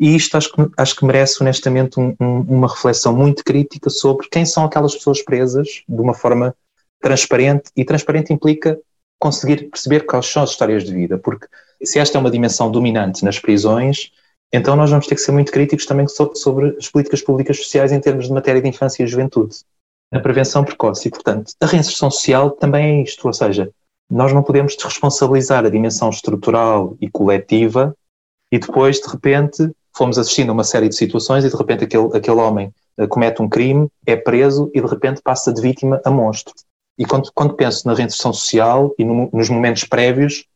E 0.00 0.16
isto 0.16 0.36
acho 0.36 0.52
que, 0.52 0.70
acho 0.76 0.96
que 0.96 1.04
merece 1.04 1.42
honestamente 1.42 2.00
um, 2.00 2.16
um, 2.18 2.40
uma 2.40 2.68
reflexão 2.68 3.14
muito 3.14 3.44
crítica 3.44 3.90
sobre 3.90 4.28
quem 4.28 4.44
são 4.44 4.64
aquelas 4.64 4.94
pessoas 4.94 5.22
presas 5.22 5.82
de 5.88 6.00
uma 6.00 6.14
forma 6.14 6.54
transparente, 7.00 7.70
e 7.76 7.84
transparente 7.84 8.32
implica 8.32 8.78
conseguir 9.22 9.70
perceber 9.70 10.00
quais 10.00 10.26
são 10.26 10.42
as 10.42 10.50
histórias 10.50 10.82
de 10.82 10.92
vida, 10.92 11.16
porque 11.16 11.46
se 11.84 12.00
esta 12.00 12.18
é 12.18 12.20
uma 12.20 12.30
dimensão 12.30 12.68
dominante 12.68 13.24
nas 13.24 13.38
prisões, 13.38 14.10
então 14.52 14.74
nós 14.74 14.90
vamos 14.90 15.06
ter 15.06 15.14
que 15.14 15.20
ser 15.20 15.30
muito 15.30 15.52
críticos 15.52 15.86
também 15.86 16.08
sobre 16.08 16.76
as 16.76 16.88
políticas 16.88 17.22
públicas 17.22 17.56
sociais 17.56 17.92
em 17.92 18.00
termos 18.00 18.26
de 18.26 18.32
matéria 18.32 18.60
de 18.60 18.68
infância 18.68 19.04
e 19.04 19.06
juventude 19.06 19.58
a 20.12 20.18
prevenção 20.18 20.64
precoce. 20.64 21.06
E, 21.06 21.10
portanto, 21.12 21.52
a 21.60 21.66
reinserção 21.66 22.10
social 22.10 22.50
também 22.50 22.98
é 22.98 23.02
isto, 23.04 23.24
ou 23.24 23.32
seja, 23.32 23.70
nós 24.10 24.32
não 24.32 24.42
podemos 24.42 24.74
desresponsabilizar 24.74 25.64
a 25.64 25.70
dimensão 25.70 26.10
estrutural 26.10 26.96
e 27.00 27.08
coletiva 27.08 27.96
e 28.50 28.58
depois, 28.58 29.00
de 29.00 29.08
repente, 29.08 29.70
fomos 29.96 30.18
assistindo 30.18 30.50
a 30.50 30.52
uma 30.52 30.64
série 30.64 30.88
de 30.88 30.96
situações 30.96 31.44
e, 31.44 31.48
de 31.48 31.56
repente, 31.56 31.84
aquele, 31.84 32.08
aquele 32.12 32.40
homem 32.40 32.74
uh, 32.98 33.06
comete 33.06 33.40
um 33.40 33.48
crime, 33.48 33.86
é 34.04 34.16
preso 34.16 34.68
e, 34.74 34.80
de 34.80 34.86
repente, 34.88 35.22
passa 35.22 35.52
de 35.52 35.62
vítima 35.62 36.00
a 36.04 36.10
monstro. 36.10 36.52
E 36.98 37.04
quando, 37.04 37.30
quando 37.34 37.54
penso 37.54 37.86
na 37.86 37.94
reinserção 37.94 38.32
social 38.32 38.94
e 38.98 39.04
no, 39.04 39.30
nos 39.32 39.48
momentos 39.48 39.84
prévios, 39.84 40.46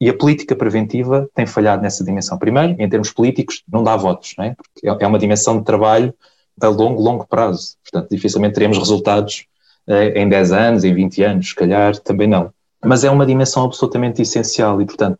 e 0.00 0.08
a 0.08 0.16
política 0.16 0.56
preventiva 0.56 1.28
tem 1.34 1.46
falhado 1.46 1.82
nessa 1.82 2.02
dimensão. 2.02 2.38
Primeiro, 2.38 2.74
em 2.80 2.88
termos 2.88 3.12
políticos, 3.12 3.62
não 3.70 3.84
dá 3.84 3.96
votos, 3.96 4.34
não 4.38 4.46
é? 4.46 4.54
Porque 4.54 4.88
é, 4.88 5.04
é 5.04 5.06
uma 5.06 5.18
dimensão 5.18 5.58
de 5.58 5.64
trabalho 5.64 6.14
a 6.60 6.68
longo, 6.68 7.02
longo 7.02 7.26
prazo. 7.26 7.76
Portanto, 7.82 8.10
dificilmente 8.10 8.54
teremos 8.54 8.78
resultados 8.78 9.46
eh, 9.86 10.20
em 10.20 10.28
10 10.28 10.52
anos, 10.52 10.84
em 10.84 10.94
20 10.94 11.22
anos, 11.22 11.48
se 11.48 11.54
calhar, 11.54 11.96
também 11.98 12.26
não. 12.26 12.52
Mas 12.82 13.04
é 13.04 13.10
uma 13.10 13.26
dimensão 13.26 13.64
absolutamente 13.64 14.22
essencial 14.22 14.80
e, 14.80 14.86
portanto, 14.86 15.18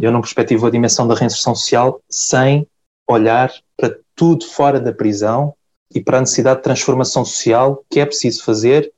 eu 0.00 0.10
não 0.10 0.22
perspectivo 0.22 0.66
a 0.66 0.70
dimensão 0.70 1.06
da 1.06 1.14
reinserção 1.14 1.54
social 1.54 2.00
sem 2.08 2.66
olhar 3.08 3.52
para 3.76 3.94
tudo 4.14 4.46
fora 4.46 4.80
da 4.80 4.92
prisão 4.92 5.54
e 5.94 6.00
para 6.00 6.16
a 6.18 6.20
necessidade 6.20 6.58
de 6.58 6.64
transformação 6.64 7.24
social 7.24 7.84
que 7.90 8.00
é 8.00 8.06
preciso 8.06 8.42
fazer 8.42 8.90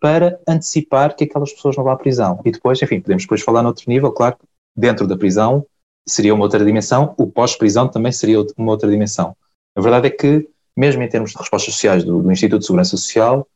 para 0.00 0.38
antecipar 0.46 1.14
que 1.16 1.24
aquelas 1.24 1.52
pessoas 1.52 1.76
não 1.76 1.84
vão 1.84 1.92
à 1.92 1.96
prisão. 1.96 2.40
E 2.44 2.50
depois, 2.50 2.80
enfim, 2.82 3.00
podemos 3.00 3.22
depois 3.24 3.42
falar 3.42 3.62
noutro 3.62 3.84
nível, 3.88 4.12
claro, 4.12 4.36
dentro 4.76 5.06
da 5.06 5.16
prisão 5.16 5.64
seria 6.06 6.34
uma 6.34 6.44
outra 6.44 6.64
dimensão, 6.64 7.14
o 7.18 7.26
pós-prisão 7.26 7.88
também 7.88 8.12
seria 8.12 8.44
uma 8.56 8.70
outra 8.70 8.88
dimensão. 8.88 9.36
A 9.74 9.80
verdade 9.80 10.06
é 10.06 10.10
que 10.10 10.48
mesmo 10.76 11.02
em 11.02 11.08
termos 11.08 11.30
de 11.30 11.38
respostas 11.38 11.74
sociais 11.74 12.04
do, 12.04 12.22
do 12.22 12.30
Instituto 12.30 12.60
de 12.60 12.66
Segurança 12.66 12.90
Social, 12.90 13.46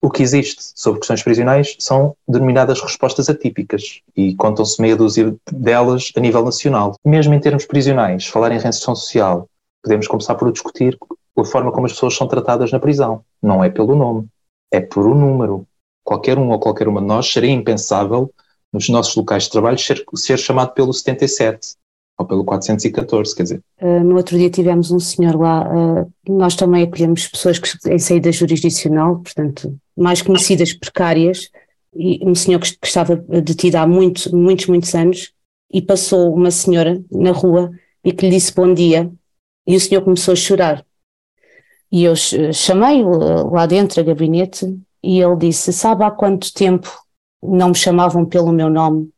o 0.00 0.10
que 0.10 0.22
existe 0.22 0.62
sobre 0.76 1.00
questões 1.00 1.22
prisionais 1.22 1.74
são 1.80 2.14
denominadas 2.28 2.80
respostas 2.80 3.28
atípicas 3.28 4.00
e 4.16 4.34
contam-se 4.36 4.80
meia 4.80 4.94
dúzia 4.94 5.34
delas 5.50 6.12
a 6.16 6.20
nível 6.20 6.44
nacional. 6.44 6.94
Mesmo 7.04 7.34
em 7.34 7.40
termos 7.40 7.66
prisionais, 7.66 8.26
falar 8.26 8.52
em 8.52 8.58
reinserção 8.58 8.94
social, 8.94 9.48
podemos 9.82 10.06
começar 10.06 10.34
por 10.36 10.52
discutir 10.52 10.96
a 11.36 11.44
forma 11.44 11.72
como 11.72 11.86
as 11.86 11.92
pessoas 11.92 12.14
são 12.14 12.28
tratadas 12.28 12.70
na 12.70 12.78
prisão. 12.78 13.24
Não 13.42 13.64
é 13.64 13.70
pelo 13.70 13.96
nome, 13.96 14.26
é 14.70 14.80
por 14.80 15.06
um 15.06 15.14
número. 15.14 15.66
Qualquer 16.08 16.38
um 16.38 16.48
ou 16.48 16.58
qualquer 16.58 16.88
uma 16.88 17.02
de 17.02 17.06
nós 17.06 17.30
seria 17.30 17.50
impensável 17.50 18.32
nos 18.72 18.88
nossos 18.88 19.14
locais 19.14 19.42
de 19.42 19.50
trabalho 19.50 19.78
ser, 19.78 20.02
ser 20.14 20.38
chamado 20.38 20.72
pelo 20.72 20.90
77 20.90 21.74
ou 22.18 22.26
pelo 22.26 22.46
414, 22.46 23.36
quer 23.36 23.42
dizer. 23.42 23.62
Uh, 23.78 24.02
no 24.02 24.16
outro 24.16 24.38
dia 24.38 24.48
tivemos 24.48 24.90
um 24.90 24.98
senhor 24.98 25.38
lá, 25.38 25.68
uh, 25.70 26.10
nós 26.26 26.56
também 26.56 26.84
acolhemos 26.84 27.28
pessoas 27.28 27.58
que, 27.58 27.68
em 27.90 27.98
saída 27.98 28.32
jurisdicional, 28.32 29.18
portanto, 29.18 29.78
mais 29.94 30.22
conhecidas 30.22 30.72
precárias, 30.72 31.50
e 31.94 32.26
um 32.26 32.34
senhor 32.34 32.58
que, 32.58 32.74
estava 32.82 33.14
detido 33.14 33.76
há 33.76 33.86
muito, 33.86 34.34
muitos, 34.34 34.66
muitos 34.66 34.94
anos, 34.94 35.30
e 35.70 35.82
passou 35.82 36.34
uma 36.34 36.50
senhora 36.50 37.04
na 37.12 37.32
rua 37.32 37.70
e 38.02 38.14
que 38.14 38.24
lhe 38.24 38.34
disse 38.34 38.54
bom 38.54 38.72
dia, 38.72 39.12
e 39.66 39.76
o 39.76 39.80
senhor 39.80 40.00
começou 40.00 40.32
a 40.32 40.36
chorar. 40.36 40.86
E 41.92 42.04
eu 42.04 42.14
chamei-o 42.16 43.50
lá 43.50 43.66
dentro, 43.66 44.00
a 44.00 44.02
gabinete, 44.02 44.74
e 45.02 45.20
ele 45.20 45.36
disse: 45.36 45.72
Sabe 45.72 46.04
há 46.04 46.10
quanto 46.10 46.52
tempo 46.52 46.90
não 47.42 47.68
me 47.68 47.74
chamavam 47.74 48.24
pelo 48.24 48.52
meu 48.52 48.68
nome 48.68 49.10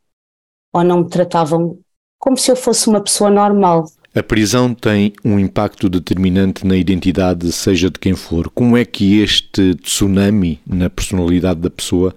ou 0.72 0.84
não 0.84 1.00
me 1.00 1.08
tratavam 1.08 1.78
como 2.18 2.36
se 2.36 2.50
eu 2.50 2.56
fosse 2.56 2.88
uma 2.88 3.00
pessoa 3.00 3.30
normal. 3.30 3.86
A 4.14 4.22
prisão 4.22 4.74
tem 4.74 5.12
um 5.24 5.38
impacto 5.38 5.88
determinante 5.88 6.66
na 6.66 6.76
identidade, 6.76 7.50
seja 7.52 7.88
de 7.88 7.98
quem 7.98 8.14
for. 8.14 8.50
Como 8.50 8.76
é 8.76 8.84
que 8.84 9.20
este 9.20 9.74
tsunami 9.76 10.60
na 10.66 10.90
personalidade 10.90 11.60
da 11.60 11.70
pessoa 11.70 12.14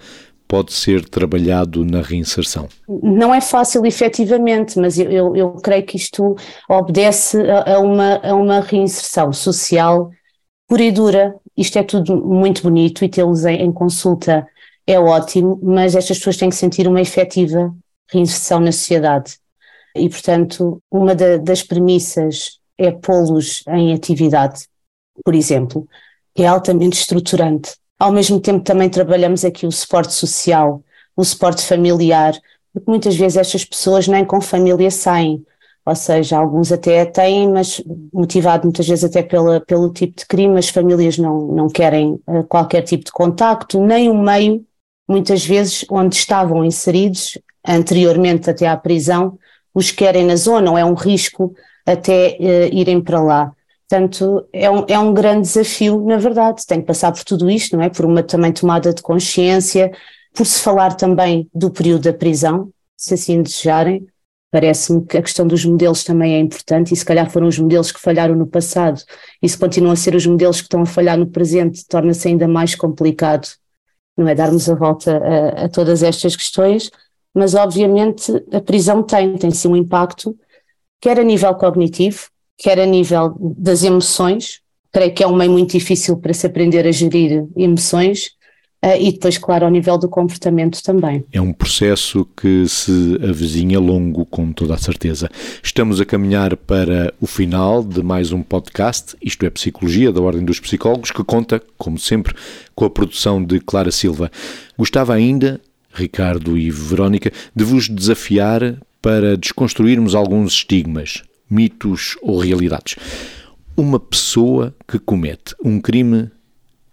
pode 0.48 0.74
ser 0.74 1.08
trabalhado 1.08 1.86
na 1.86 2.02
reinserção? 2.02 2.68
Não 2.88 3.34
é 3.34 3.40
fácil, 3.40 3.86
efetivamente, 3.86 4.78
mas 4.80 4.98
eu, 4.98 5.10
eu, 5.12 5.36
eu 5.36 5.52
creio 5.54 5.86
que 5.86 5.96
isto 5.96 6.36
obedece 6.68 7.40
a, 7.50 7.76
a, 7.76 7.80
uma, 7.80 8.16
a 8.18 8.36
uma 8.36 8.60
reinserção 8.60 9.32
social 9.32 10.12
pura 10.68 10.84
e 10.84 10.92
dura. 10.92 11.36
Isto 11.56 11.80
é 11.80 11.84
tudo 11.84 12.16
muito 12.16 12.64
bonito 12.64 13.04
e 13.06 13.10
tê-los 13.10 13.46
em, 13.46 13.62
em 13.62 13.72
consulta 13.72 14.48
é 14.86 15.00
ótimo, 15.00 15.60
mas 15.64 15.96
estas 15.96 16.18
pessoas 16.18 16.38
têm 16.38 16.50
que 16.50 16.56
sentir 16.56 16.88
uma 16.88 17.02
efetiva 17.02 17.74
reinserção 18.12 18.60
na 18.60 18.72
sociedade 18.72 19.38
e, 19.96 20.10
portanto, 20.10 20.82
uma 20.92 21.14
da, 21.16 21.38
das 21.38 21.62
premissas 21.62 22.60
é 22.78 22.92
pô-los 22.92 23.64
em 23.68 23.94
atividade, 23.94 24.66
por 25.24 25.36
exemplo, 25.36 25.88
que 26.34 26.44
é 26.44 26.48
altamente 26.48 27.00
estruturante. 27.00 27.76
Ao 28.00 28.12
mesmo 28.12 28.40
tempo, 28.40 28.64
também 28.64 28.90
trabalhamos 28.90 29.46
aqui 29.46 29.66
o 29.68 29.72
suporte 29.72 30.14
social, 30.14 30.84
o 31.16 31.24
suporte 31.24 31.64
familiar, 31.64 32.34
porque 32.74 32.90
muitas 32.90 33.16
vezes 33.16 33.38
estas 33.38 33.64
pessoas 33.64 34.08
nem 34.08 34.26
com 34.26 34.42
família 34.42 34.90
saem, 34.90 35.46
ou 35.86 35.96
seja, 35.96 36.38
alguns 36.38 36.72
até 36.72 37.04
têm, 37.06 37.50
mas 37.50 37.82
motivado 38.14 38.64
muitas 38.64 38.88
vezes 38.88 39.04
até 39.04 39.22
pela, 39.22 39.60
pelo 39.60 39.92
tipo 39.92 40.18
de 40.18 40.26
crime, 40.26 40.58
as 40.58 40.70
famílias 40.70 41.18
não, 41.18 41.48
não 41.48 41.68
querem 41.68 42.20
uh, 42.26 42.44
qualquer 42.48 42.84
tipo 42.84 43.04
de 43.04 43.12
contacto, 43.12 43.84
nem 43.84 44.10
o 44.10 44.18
meio, 44.18 44.66
muitas 45.08 45.46
vezes, 45.46 45.86
onde 45.92 46.16
estavam 46.16 46.64
inseridos 46.64 47.38
anteriormente 47.68 48.50
até 48.50 48.68
à 48.68 48.78
prisão, 48.78 49.38
os 49.74 49.92
querem 49.92 50.26
na 50.26 50.36
zona, 50.36 50.72
ou 50.72 50.78
é 50.78 50.86
um 50.86 50.94
risco 50.94 51.54
até 51.86 52.38
uh, 52.40 52.74
irem 52.74 53.02
para 53.02 53.22
lá. 53.22 53.52
Portanto, 53.90 54.48
é 54.54 54.72
um, 54.72 54.86
é 54.88 54.98
um 54.98 55.14
grande 55.14 55.42
desafio, 55.42 56.02
na 56.06 56.18
verdade, 56.18 56.66
tem 56.66 56.80
que 56.80 56.88
passar 56.88 57.12
por 57.12 57.24
tudo 57.26 57.50
isto, 57.50 57.76
não 57.76 57.84
é? 57.84 57.90
Por 57.90 58.06
uma 58.06 58.24
também 58.24 58.54
tomada 58.54 58.94
de 58.94 59.02
consciência, 59.02 59.92
por 60.34 60.46
se 60.46 60.62
falar 60.62 60.96
também 60.96 61.50
do 61.54 61.70
período 61.70 62.04
da 62.04 62.14
prisão, 62.14 62.72
se 62.98 63.14
assim 63.14 63.42
desejarem. 63.42 64.08
Parece-me 64.54 65.04
que 65.04 65.18
a 65.18 65.22
questão 65.22 65.48
dos 65.48 65.66
modelos 65.66 66.04
também 66.04 66.36
é 66.36 66.40
importante 66.40 66.94
e 66.94 66.96
se 66.96 67.04
calhar 67.04 67.30
foram 67.30 67.48
os 67.48 67.58
modelos 67.58 67.92
que 67.92 68.00
falharam 68.00 68.36
no 68.36 68.46
passado 68.46 69.02
e 69.42 69.50
se 69.50 69.58
continuam 69.58 69.94
a 69.94 69.96
ser 69.96 70.14
os 70.14 70.28
modelos 70.28 70.58
que 70.58 70.66
estão 70.66 70.84
a 70.84 70.86
falhar 70.86 71.18
no 71.18 71.26
presente, 71.26 71.84
torna-se 71.88 72.28
ainda 72.28 72.48
mais 72.48 72.76
complicado 72.76 73.48
não 74.18 74.28
é? 74.28 74.36
Darmos 74.36 74.70
a 74.70 74.76
volta 74.76 75.18
a, 75.18 75.66
a 75.66 75.70
todas 75.70 76.04
estas 76.04 76.36
questões, 76.36 76.90
mas 77.34 77.56
obviamente 77.56 78.32
a 78.52 78.62
prisão 78.62 79.04
tem, 79.04 79.36
tem 79.38 79.52
sim 79.52 79.68
um 79.68 79.76
impacto, 79.76 80.38
quer 81.02 81.20
a 81.20 81.24
nível 81.24 81.54
cognitivo, 81.56 82.28
quer 82.58 82.80
a 82.80 82.86
nível 82.86 83.36
das 83.40 83.84
emoções. 83.84 84.62
Creio 84.92 85.14
que 85.14 85.24
é 85.24 85.28
um 85.28 85.36
meio 85.36 85.52
muito 85.52 85.72
difícil 85.72 86.18
para 86.18 86.34
se 86.34 86.46
aprender 86.46 86.86
a 86.86 86.92
gerir 86.92 87.48
emoções, 87.58 88.32
e 88.84 89.14
depois, 89.14 89.38
claro, 89.38 89.64
ao 89.64 89.72
nível 89.72 89.98
do 89.98 90.10
comportamento 90.10 90.84
também. 90.84 91.24
É 91.32 91.40
um 91.40 91.54
processo 91.54 92.28
que 92.36 92.68
se 92.68 93.18
avizinha 93.24 93.80
longo, 93.80 94.26
com 94.26 94.52
toda 94.52 94.74
a 94.74 94.78
certeza. 94.78 95.30
Estamos 95.64 96.02
a 96.02 96.06
caminhar 96.06 96.58
para 96.58 97.14
o 97.22 97.26
final 97.26 97.82
de 97.82 98.04
mais 98.04 98.34
um 98.34 98.44
podcast, 98.44 99.16
isto 99.22 99.46
é 99.46 99.50
Psicologia, 99.50 100.12
da 100.12 100.22
Ordem 100.22 100.44
dos 100.44 100.60
Psicólogos, 100.60 101.12
que 101.12 101.24
conta, 101.24 101.62
como 101.78 101.98
sempre, 101.98 102.36
com 102.76 102.84
a 102.84 102.90
produção 102.90 103.42
de 103.42 103.62
Clara 103.62 103.90
Silva. 103.90 104.30
Gostava 104.78 105.14
ainda, 105.14 105.62
Ricardo 105.94 106.58
e 106.58 106.70
Verónica, 106.70 107.32
de 107.56 107.64
vos 107.64 107.88
desafiar 107.88 108.76
para 109.02 109.38
desconstruirmos 109.38 110.14
alguns 110.14 110.56
estigmas, 110.56 111.24
mitos 111.50 112.18
ou 112.22 112.38
realidades. 112.38 112.98
Uma 113.78 114.00
pessoa 114.00 114.76
que 114.86 115.00
comete 115.00 115.56
um 115.64 115.80
crime 115.80 116.30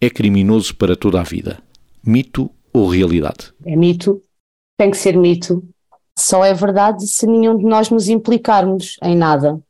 é 0.00 0.08
criminoso 0.08 0.72
para 0.76 0.94
toda 0.94 1.20
a 1.20 1.24
vida 1.24 1.58
Mito 2.04 2.50
ou 2.72 2.88
realidade? 2.88 3.52
É 3.64 3.76
mito, 3.76 4.20
tem 4.78 4.90
que 4.90 4.96
ser 4.96 5.16
mito. 5.16 5.62
Só 6.18 6.44
é 6.44 6.52
verdade 6.52 7.06
se 7.06 7.26
nenhum 7.26 7.56
de 7.56 7.64
nós 7.64 7.90
nos 7.90 8.08
implicarmos 8.08 8.96
em 9.02 9.16
nada. 9.16 9.60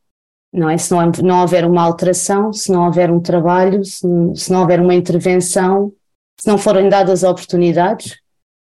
Não 0.52 0.68
é? 0.68 0.76
Se 0.76 0.90
não, 0.90 1.10
não 1.22 1.40
houver 1.42 1.64
uma 1.64 1.82
alteração, 1.82 2.52
se 2.52 2.72
não 2.72 2.86
houver 2.86 3.10
um 3.10 3.20
trabalho, 3.20 3.84
se, 3.84 4.06
se 4.34 4.52
não 4.52 4.60
houver 4.60 4.80
uma 4.80 4.94
intervenção, 4.94 5.92
se 6.40 6.48
não 6.48 6.58
forem 6.58 6.88
dadas 6.88 7.22
oportunidades, 7.22 8.18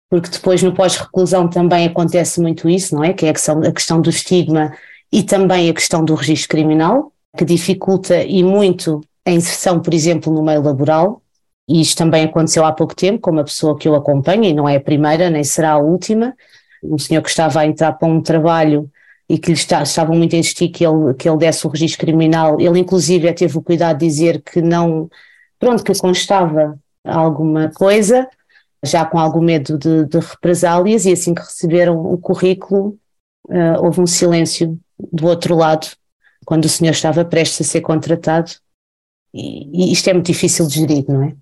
porque 0.10 0.30
depois 0.30 0.64
no 0.64 0.74
pós-reclusão 0.74 1.50
também 1.50 1.86
acontece 1.86 2.42
muito 2.42 2.70
isso, 2.70 2.96
não 2.96 3.04
é? 3.04 3.14
Que 3.14 3.26
é 3.26 3.30
a 3.30 3.34
questão, 3.34 3.60
a 3.62 3.72
questão 3.72 4.02
do 4.02 4.10
estigma 4.10 4.74
e 5.12 5.24
também 5.24 5.70
a 5.70 5.74
questão 5.74 6.04
do 6.04 6.16
registro 6.16 6.50
criminal, 6.50 7.14
que 7.38 7.46
dificulta 7.46 8.24
e 8.24 8.44
muito 8.44 9.02
a 9.26 9.32
inserção, 9.32 9.80
por 9.82 9.94
exemplo, 9.94 10.34
no 10.34 10.44
meio 10.44 10.62
laboral. 10.62 11.22
E 11.68 11.82
isto 11.82 11.98
também 11.98 12.24
aconteceu 12.24 12.64
há 12.66 12.72
pouco 12.72 12.96
tempo 12.96 13.20
com 13.20 13.32
uma 13.32 13.44
pessoa 13.44 13.78
que 13.78 13.88
eu 13.88 13.96
acompanho, 13.96 14.46
e 14.46 14.54
não 14.54 14.68
é 14.68 14.78
a 14.78 14.82
primeira, 14.82 15.30
nem 15.30 15.44
será 15.44 15.72
a 15.72 15.78
última. 15.78 16.34
Um 16.82 16.98
senhor 16.98 17.22
que 17.22 17.30
estava 17.30 17.60
a 17.60 17.66
entrar 17.66 17.94
para 17.94 18.08
um 18.08 18.22
trabalho 18.22 18.90
e 19.30 19.38
que 19.38 19.48
lhe 19.48 19.58
está, 19.58 19.84
estavam 19.84 20.16
muito 20.16 20.36
a 20.36 20.40
insistir 20.40 20.70
que 20.70 20.86
ele, 20.86 21.14
que 21.16 21.28
ele 21.28 21.38
desse 21.38 21.68
o 21.68 21.70
registro 21.70 22.06
criminal. 22.06 22.60
Ele, 22.60 22.80
inclusive, 22.80 23.32
teve 23.34 23.58
o 23.58 23.62
cuidado 23.62 24.00
de 24.00 24.08
dizer 24.08 24.42
que 24.42 24.62
não, 24.62 25.10
pronto, 25.60 25.84
que 25.84 25.94
constava 25.98 26.80
alguma 27.04 27.70
coisa, 27.72 28.28
já 28.84 29.06
com 29.06 29.20
algum 29.20 29.42
medo 29.42 29.78
de, 29.78 30.06
de 30.06 30.20
represálias, 30.20 31.06
e 31.06 31.12
assim 31.12 31.34
que 31.34 31.42
receberam 31.42 32.00
o 32.00 32.18
currículo, 32.18 32.98
uh, 33.50 33.84
houve 33.84 34.00
um 34.00 34.08
silêncio 34.08 34.80
do 35.12 35.28
outro 35.28 35.56
lado, 35.56 35.88
quando 36.46 36.66
o 36.66 36.70
senhor 36.70 36.92
estava 36.92 37.26
prestes 37.26 37.68
a 37.68 37.70
ser 37.70 37.82
contratado. 37.82 38.52
E, 39.34 39.90
e 39.90 39.92
isto 39.92 40.10
é 40.10 40.14
muito 40.14 40.28
difícil 40.28 40.66
de 40.68 40.76
gerir, 40.76 41.06
não 41.10 41.24
é? 41.24 41.36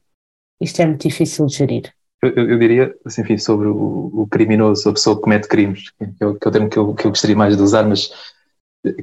Isto 0.61 0.81
é 0.81 0.85
muito 0.85 1.07
difícil 1.07 1.45
de 1.45 1.55
gerir. 1.55 1.93
Eu, 2.21 2.49
eu 2.49 2.59
diria, 2.59 2.95
assim, 3.05 3.21
enfim, 3.21 3.37
sobre 3.37 3.67
o, 3.67 4.11
o, 4.13 4.27
criminoso, 4.27 4.89
a 4.89 4.93
pessoa 4.93 5.15
que 5.15 5.21
comete 5.21 5.47
crimes, 5.47 5.91
que 5.91 6.23
é 6.23 6.25
o, 6.25 6.35
que 6.35 6.47
é 6.47 6.49
o 6.49 6.51
termo 6.51 6.69
que 6.69 6.77
eu, 6.77 6.93
que 6.93 7.05
eu 7.05 7.11
gostaria 7.11 7.35
mais 7.35 7.55
de 7.55 7.61
usar, 7.61 7.83
mas 7.83 8.09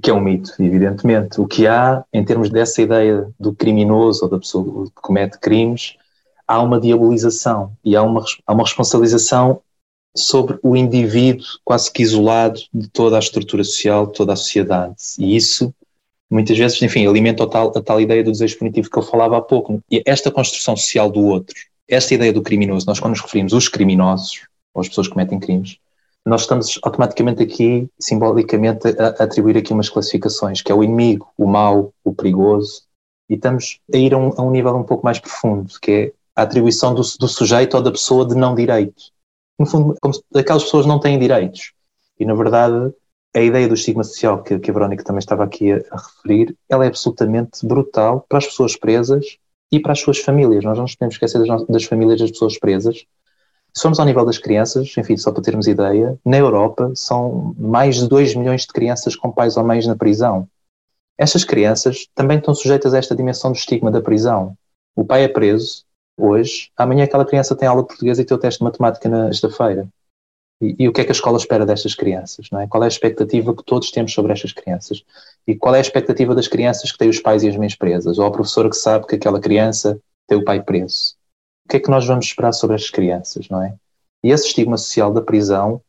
que 0.03 0.11
é 0.11 0.15
um 0.15 0.21
mito, 0.21 0.55
evidentemente. 0.61 1.41
O 1.41 1.47
que 1.47 1.67
há, 1.67 2.05
em 2.13 2.25
termos 2.25 2.51
dessa 2.51 2.83
ideia 2.83 3.29
do 3.39 3.55
criminoso 3.55 4.25
ou 4.25 4.31
da 4.31 4.39
pessoa 4.39 4.87
que 4.87 5.03
comete 5.03 5.39
crimes, 5.39 5.97
há 6.47 6.61
uma 6.61 6.81
diabolização 6.81 7.73
e 7.85 7.97
há 7.97 8.03
uma, 8.03 8.25
há 8.47 8.53
uma 8.53 8.65
responsabilização 8.65 9.61
sobre 10.17 10.59
o 10.63 10.77
indivíduo 10.77 11.47
quase 11.65 11.91
que 11.91 12.03
isolado 12.03 12.61
de 12.73 12.89
toda 12.89 13.17
a 13.17 13.21
estrutura 13.21 13.65
social, 13.65 14.07
de 14.07 14.13
toda 14.13 14.33
a 14.33 14.37
sociedade. 14.37 14.95
E 15.19 15.35
isso 15.35 15.75
muitas 16.33 16.57
vezes, 16.57 16.81
enfim, 16.81 17.07
alimenta 17.07 17.45
a 17.45 17.47
tal, 17.47 17.69
a 17.77 17.83
tal 17.83 18.01
ideia 18.01 18.25
do 18.25 18.33
desejo 18.33 18.59
punitivo 18.59 18.91
que 18.91 18.99
eu 18.99 19.03
falava 19.03 19.37
há 19.37 19.43
pouco. 19.43 19.83
E 19.91 20.03
esta 20.07 20.31
construção 20.31 20.75
social 20.77 21.11
do 21.11 21.23
outro, 21.25 21.55
esta 21.87 22.15
ideia 22.15 22.33
do 22.33 22.43
criminoso, 22.43 22.87
nós 22.87 22.99
quando 22.99 23.13
nos 23.13 23.21
referimos 23.21 23.53
os 23.53 23.69
criminosos, 23.69 24.47
ou 24.73 24.81
as 24.81 24.89
pessoas 24.89 25.09
que 25.09 25.13
cometem 25.13 25.39
crimes, 25.39 25.77
nós 26.25 26.43
estamos 26.43 26.79
automaticamente 26.83 27.43
aqui, 27.43 27.89
simbolicamente, 27.99 28.89
a 28.99 29.09
atribuir 29.25 29.59
aqui 29.59 29.73
umas 29.73 29.91
classificações, 29.91 30.63
que 30.63 30.73
é 30.73 30.75
o 30.75 30.83
inimigo, 30.83 31.29
o 31.37 31.47
mau, 31.47 31.93
o 32.03 32.15
perigoso, 32.15 32.85
e 33.29 33.35
estamos 33.35 33.81
a 33.93 33.97
ir 33.97 34.15
a 34.15 34.19
um, 34.19 34.33
a 34.37 34.43
um 34.43 34.51
nível 34.51 34.75
um 34.77 34.85
pouco 34.85 35.05
mais 35.05 35.19
profundo, 35.19 35.75
que 35.83 35.91
é 35.91 36.13
a 36.35 36.43
atribuição 36.43 36.95
do, 36.95 37.03
do 37.03 37.29
sujeito 37.29 37.77
ou 37.77 37.83
da 37.83 37.91
pessoa 37.91 38.27
de 38.27 38.35
não 38.35 38.55
direito. 38.55 39.11
No 39.59 39.67
fundo, 39.67 39.95
como 40.01 40.15
se 40.15 40.23
aquelas 40.35 40.65
pessoas 40.65 40.87
não 40.87 40.99
têm 40.99 41.19
direitos. 41.19 41.73
E, 42.19 42.25
na 42.25 42.35
verdade, 42.35 42.95
a 43.35 43.41
ideia 43.41 43.67
do 43.67 43.75
estigma 43.75 44.05
social 44.05 44.43
que, 44.43 44.59
que 44.59 44.71
a 44.71 44.75
Verónica 44.75 45.05
também 45.05 45.21
estava 45.21 45.45
aqui 45.45 45.73
a, 45.73 45.77
a, 45.91 45.97
referir, 45.97 46.57
ela 46.69 46.85
é 46.85 46.89
absolutamente 46.89 47.67
brutal 47.67 48.25
para 48.29 48.39
as 48.39 48.47
pessoas 48.47 48.77
presas 48.77 49.39
e 49.71 49.81
para 49.81 49.93
as 49.93 50.01
suas 50.01 50.19
famílias. 50.19 50.65
Nós 50.65 50.77
não 50.77 50.83
nos 50.83 50.95
podemos 50.95 51.15
esquecer 51.15 51.39
das, 51.39 51.67
das 51.67 51.85
famílias 51.85 52.21
das 52.21 52.31
pessoas 52.31 52.59
presas. 52.59 53.05
Se 53.75 53.81
formos 53.81 53.99
ao 53.99 54.05
nível 54.05 54.27
das 54.27 54.37
crianças, 54.37 54.95
enfim, 54.99 55.17
só 55.17 55.33
para 55.33 55.43
termos 55.43 55.67
ideia, 55.67 56.19
na 56.25 56.37
Europa 56.37 56.93
são 56.95 57.55
mais 57.59 57.97
de 57.97 58.09
2 58.09 58.35
milhões 58.35 58.63
de 58.63 58.69
crianças 58.69 59.17
com 59.17 59.33
pais 59.33 59.57
ou 59.57 59.65
mães 59.65 59.87
na 59.87 59.97
prisão. 59.97 60.47
Estas 61.17 61.43
crianças 61.43 62.07
também 62.15 62.39
estão 62.39 62.55
sujeitas 62.55 62.93
a 62.93 62.99
esta 62.99 63.17
dimensão 63.17 63.51
do 63.51 63.57
estigma 63.57 63.91
da 63.91 64.03
prisão. 64.03 64.55
O 64.95 65.05
pai 65.05 65.25
é 65.25 65.29
preso 65.29 65.85
hoje, 66.19 66.71
amanhã 66.77 67.05
aquela 67.05 67.25
criança 67.25 67.57
tem 67.57 67.67
aula 67.67 67.81
de 67.81 67.89
português 67.89 68.19
e 68.19 68.25
tem 68.25 68.37
o 68.37 68.41
teste 68.41 68.59
de 68.59 68.65
matemática 68.65 69.09
na 69.09 69.27
sexta-feira. 69.29 69.89
E, 70.63 70.77
e, 70.79 70.89
o 70.89 70.93
que 70.93 71.01
é 71.01 71.05
que 71.05 71.11
a 71.11 71.13
escola 71.13 71.37
espera 71.37 71.67
destas 71.67 71.93
crianças? 71.93 72.49
Não 72.53 72.61
é? 72.61 72.69
Qual 72.69 72.85
é 72.85 72.87
a 72.87 72.89
expectativa 72.89 73.55
que 73.55 73.65
todos 73.65 73.91
temos 73.91 74.13
sobre 74.13 74.33
estas 74.33 74.53
crianças? 74.53 75.03
E 75.45 75.57
qual 75.57 75.75
é 75.75 75.79
a 75.79 75.81
expectativa 75.81 76.37
das 76.37 76.47
crianças 76.47 76.93
que 76.93 76.99
têm 76.99 77.09
os 77.09 77.19
pais 77.19 77.43
e 77.43 77.49
as 77.49 77.57
mães 77.57 77.75
presas? 77.75 78.17
Ou 78.17 78.27
a 78.27 78.31
professora 78.31 78.71
que 78.71 78.77
sabe 78.77 79.07
que 79.09 79.17
aquela 79.17 79.41
criança 79.41 80.01
tem 80.29 80.39
o 80.39 80.45
pai 80.45 80.63
preso? 80.63 81.17
O 81.67 81.69
que 81.69 81.79
é 81.79 81.81
que 81.81 81.91
nós 81.91 82.07
vamos 82.07 82.27
esperar 82.27 82.53
sobre 82.53 82.77
estas 82.77 82.91
crianças? 82.91 83.49
Não 83.49 83.61
é? 83.61 83.75
E 84.23 84.31
esse 84.31 84.47
estigma 84.47 84.77
social 84.77 85.13
da 85.13 85.21
prisão, 85.21 85.81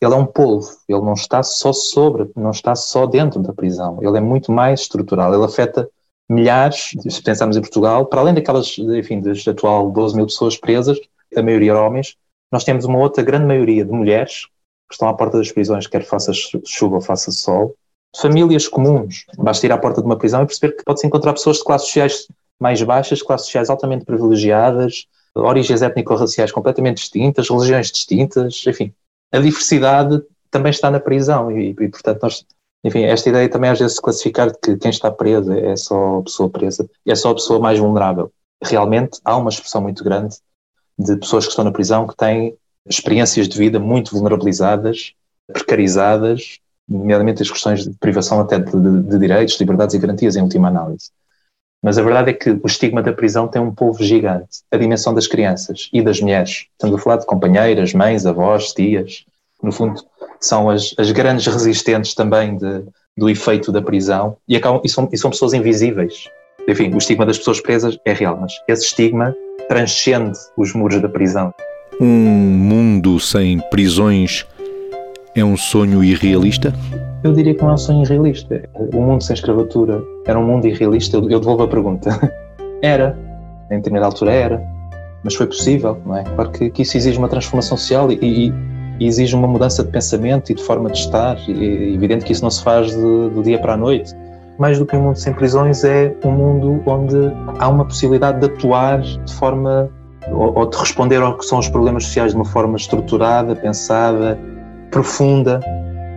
ele 0.00 0.14
é 0.14 0.16
um 0.16 0.26
polvo, 0.26 0.68
ele 0.88 1.00
não 1.00 1.14
está 1.14 1.42
só 1.42 1.72
sobre, 1.72 2.30
não 2.36 2.52
está 2.52 2.76
só 2.76 3.06
dentro 3.06 3.42
da 3.42 3.52
prisão, 3.52 3.98
ele 4.00 4.16
é 4.16 4.20
muito 4.20 4.52
mais 4.52 4.82
estrutural, 4.82 5.34
ele 5.34 5.44
afeta 5.44 5.90
milhares, 6.28 6.92
se 7.08 7.20
pensarmos 7.20 7.56
em 7.56 7.60
Portugal, 7.60 8.06
para 8.06 8.20
além 8.20 8.32
daquelas, 8.32 8.78
enfim, 8.78 9.20
das 9.20 9.46
atual 9.46 9.90
12 9.90 10.14
mil 10.14 10.26
pessoas 10.26 10.56
presas, 10.56 10.96
a 11.36 11.42
maioria 11.42 11.76
homens, 11.76 12.16
nós 12.50 12.64
temos 12.64 12.84
uma 12.84 12.98
outra 12.98 13.22
grande 13.22 13.46
maioria 13.46 13.84
de 13.84 13.92
mulheres 13.92 14.46
que 14.88 14.94
estão 14.94 15.08
à 15.08 15.14
porta 15.14 15.38
das 15.38 15.52
prisões, 15.52 15.86
quer 15.86 16.04
faça 16.04 16.32
chuva 16.32 16.96
ou 16.96 17.00
faça 17.00 17.30
sol, 17.30 17.76
famílias 18.20 18.66
comuns. 18.66 19.24
Basta 19.38 19.66
ir 19.66 19.72
à 19.72 19.78
porta 19.78 20.00
de 20.00 20.06
uma 20.06 20.18
prisão 20.18 20.42
e 20.42 20.46
perceber 20.46 20.76
que 20.76 20.84
pode-se 20.84 21.06
encontrar 21.06 21.32
pessoas 21.32 21.58
de 21.58 21.64
classes 21.64 21.86
sociais 21.86 22.26
mais 22.58 22.82
baixas, 22.82 23.22
classes 23.22 23.46
sociais 23.46 23.70
altamente 23.70 24.04
privilegiadas, 24.04 25.06
origens 25.34 25.80
étnico-raciais 25.80 26.50
completamente 26.50 26.98
distintas, 26.98 27.48
religiões 27.48 27.90
distintas, 27.90 28.64
enfim. 28.66 28.92
A 29.32 29.38
diversidade 29.38 30.20
também 30.50 30.70
está 30.70 30.90
na 30.90 30.98
prisão 30.98 31.52
e, 31.52 31.70
e, 31.70 31.88
portanto, 31.88 32.22
nós, 32.22 32.44
enfim, 32.82 33.04
esta 33.04 33.28
ideia 33.28 33.48
também 33.48 33.70
às 33.70 33.78
vezes 33.78 33.94
de 33.94 34.02
classificar 34.02 34.52
que 34.58 34.76
quem 34.76 34.90
está 34.90 35.10
preso 35.10 35.52
é 35.52 35.76
só 35.76 36.18
a 36.18 36.22
pessoa 36.22 36.50
presa, 36.50 36.90
é 37.06 37.14
só 37.14 37.30
a 37.30 37.34
pessoa 37.34 37.60
mais 37.60 37.78
vulnerável. 37.78 38.32
Realmente 38.62 39.20
há 39.24 39.36
uma 39.36 39.50
expressão 39.50 39.80
muito 39.80 40.02
grande 40.02 40.36
de 41.00 41.16
pessoas 41.16 41.44
que 41.44 41.50
estão 41.50 41.64
na 41.64 41.72
prisão 41.72 42.06
que 42.06 42.16
têm 42.16 42.54
experiências 42.86 43.48
de 43.48 43.56
vida 43.56 43.78
muito 43.78 44.12
vulnerabilizadas, 44.12 45.14
precarizadas, 45.52 46.58
nomeadamente 46.88 47.42
as 47.42 47.50
questões 47.50 47.84
de 47.84 47.96
privação 47.98 48.40
até 48.40 48.58
de, 48.58 48.70
de, 48.70 49.02
de, 49.02 49.18
direitos, 49.18 49.58
liberdades 49.58 49.94
e 49.94 49.98
garantias 49.98 50.36
em 50.36 50.42
última 50.42 50.68
análise. 50.68 51.10
Mas 51.82 51.96
a 51.96 52.02
verdade 52.02 52.30
é 52.30 52.34
que 52.34 52.50
o 52.50 52.66
estigma 52.66 53.02
da 53.02 53.12
prisão 53.12 53.48
tem 53.48 53.62
um 53.62 53.74
povo 53.74 54.02
gigante. 54.02 54.58
A 54.70 54.76
dimensão 54.76 55.14
das 55.14 55.26
crianças 55.26 55.88
e 55.92 56.02
das 56.02 56.20
mulheres. 56.20 56.66
Estamos 56.72 57.00
a 57.00 57.02
falar 57.02 57.16
de 57.16 57.26
companheiras, 57.26 57.94
mães, 57.94 58.26
avós, 58.26 58.74
tias. 58.74 59.24
No 59.62 59.72
fundo, 59.72 60.02
são 60.38 60.68
as, 60.68 60.94
as 60.98 61.10
grandes 61.10 61.46
resistentes 61.46 62.14
também 62.14 62.58
de, 62.58 62.84
do 63.16 63.30
efeito 63.30 63.72
da 63.72 63.80
prisão 63.80 64.36
e, 64.46 64.56
acabam, 64.56 64.82
e, 64.84 64.88
são, 64.90 65.08
e 65.10 65.16
são 65.16 65.30
pessoas 65.30 65.54
invisíveis. 65.54 66.28
Enfim, 66.68 66.92
o 66.92 66.98
estigma 66.98 67.24
das 67.24 67.38
pessoas 67.38 67.60
presas 67.60 67.98
é 68.04 68.12
real, 68.12 68.36
mas 68.38 68.52
esse 68.68 68.84
estigma 68.84 69.34
transcende 69.70 70.36
os 70.56 70.74
muros 70.74 71.00
da 71.00 71.08
prisão. 71.08 71.54
Um 72.00 72.08
mundo 72.08 73.20
sem 73.20 73.60
prisões 73.70 74.44
é 75.32 75.44
um 75.44 75.56
sonho 75.56 76.02
irrealista? 76.02 76.74
Eu 77.22 77.32
diria 77.32 77.54
que 77.54 77.62
não 77.62 77.70
é 77.70 77.74
um 77.74 77.78
sonho 77.78 78.02
irrealista. 78.02 78.68
O 78.74 79.00
mundo 79.00 79.22
sem 79.22 79.34
escravatura 79.34 80.02
era 80.26 80.36
um 80.36 80.44
mundo 80.44 80.66
irrealista? 80.66 81.18
Eu 81.18 81.38
devolvo 81.38 81.62
a 81.62 81.68
pergunta. 81.68 82.10
Era. 82.82 83.16
Em 83.70 83.76
determinada 83.76 84.06
altura 84.06 84.32
era. 84.32 84.60
Mas 85.22 85.34
foi 85.36 85.46
possível, 85.46 85.96
não 86.04 86.16
é? 86.16 86.24
Claro 86.24 86.50
que, 86.50 86.70
que 86.70 86.82
isso 86.82 86.96
exige 86.96 87.18
uma 87.18 87.28
transformação 87.28 87.78
social 87.78 88.10
e, 88.10 88.18
e, 88.20 88.52
e, 88.98 89.06
exige 89.06 89.36
uma 89.36 89.46
mudança 89.46 89.84
de 89.84 89.90
pensamento 89.92 90.50
e 90.50 90.54
de 90.56 90.64
forma 90.64 90.90
de 90.90 90.98
estar. 90.98 91.36
E, 91.48 91.52
é 91.52 91.94
evidente 91.94 92.24
que 92.24 92.32
isso 92.32 92.42
não 92.42 92.50
se 92.50 92.64
faz 92.64 92.90
de, 92.90 92.96
do 92.96 93.42
dia 93.44 93.60
para 93.60 93.74
a 93.74 93.76
noite 93.76 94.12
mais 94.60 94.78
do 94.78 94.84
que 94.84 94.94
um 94.94 95.02
mundo 95.02 95.16
sem 95.16 95.32
prisões, 95.32 95.82
é 95.84 96.14
um 96.22 96.30
mundo 96.30 96.82
onde 96.84 97.16
há 97.58 97.68
uma 97.68 97.84
possibilidade 97.84 98.40
de 98.40 98.46
atuar 98.46 99.00
de 99.00 99.34
forma 99.34 99.88
ou, 100.30 100.58
ou 100.58 100.68
de 100.68 100.76
responder 100.76 101.22
ao 101.22 101.36
que 101.38 101.46
são 101.46 101.58
os 101.58 101.68
problemas 101.68 102.04
sociais 102.04 102.32
de 102.32 102.36
uma 102.36 102.44
forma 102.44 102.76
estruturada, 102.76 103.56
pensada, 103.56 104.38
profunda. 104.90 105.60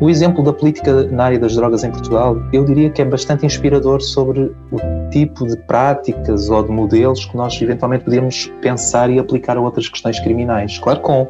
O 0.02 0.10
exemplo 0.10 0.44
da 0.44 0.52
política 0.52 1.04
na 1.04 1.24
área 1.24 1.40
das 1.40 1.56
drogas 1.56 1.86
em 1.86 1.92
Portugal, 1.92 2.36
eu 2.52 2.66
diria 2.66 2.90
que 2.90 3.02
é 3.02 3.06
bastante 3.06 3.46
inspirador 3.46 4.02
sobre 4.02 4.54
o 4.72 5.10
tipo 5.10 5.48
de 5.48 5.56
práticas 5.56 6.50
ou 6.50 6.64
de 6.64 6.72
modelos 6.72 7.24
que 7.24 7.38
nós 7.38 7.60
eventualmente 7.62 8.04
podíamos 8.04 8.52
pensar 8.62 9.10
e 9.10 9.20
aplicar 9.20 9.56
a 9.56 9.62
outras 9.62 9.88
questões 9.88 10.20
criminais. 10.20 10.78
Claro, 10.80 11.00
com 11.00 11.28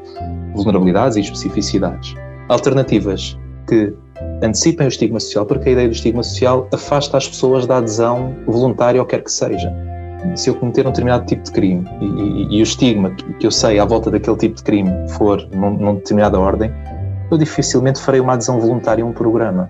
vulnerabilidades 0.56 1.16
e 1.18 1.20
especificidades. 1.20 2.16
Alternativas 2.50 3.38
que 3.68 3.94
antecipem 4.42 4.88
o 4.88 4.90
estigma 4.90 5.20
social, 5.20 5.46
porque 5.46 5.70
a 5.70 5.72
ideia 5.72 5.88
do 5.88 5.94
estigma 5.94 6.24
social 6.24 6.68
afasta 6.74 7.18
as 7.18 7.28
pessoas 7.28 7.66
da 7.66 7.78
adesão 7.78 8.36
voluntária 8.48 9.00
ou 9.00 9.08
quer 9.08 9.24
que 9.24 9.32
seja. 9.32 9.74
Se 10.36 10.50
eu 10.50 10.56
cometer 10.56 10.88
um 10.88 10.90
determinado 10.90 11.26
tipo 11.26 11.44
de 11.44 11.52
crime 11.52 11.86
e, 12.00 12.06
e, 12.06 12.58
e 12.58 12.62
o 12.62 12.64
estigma 12.64 13.12
que 13.40 13.46
eu 13.46 13.52
sei 13.52 13.80
à 13.80 13.86
volta 13.86 14.10
daquele 14.10 14.38
tipo 14.38 14.56
de 14.56 14.64
crime 14.64 14.90
for 15.10 15.46
num, 15.54 15.72
numa 15.72 15.94
determinada 15.96 16.40
ordem, 16.40 16.72
eu 17.30 17.38
dificilmente 17.38 18.00
farei 18.02 18.22
uma 18.22 18.34
adesão 18.34 18.60
voluntária 18.60 19.04
a 19.04 19.08
um 19.08 19.12
programa. 19.12 19.70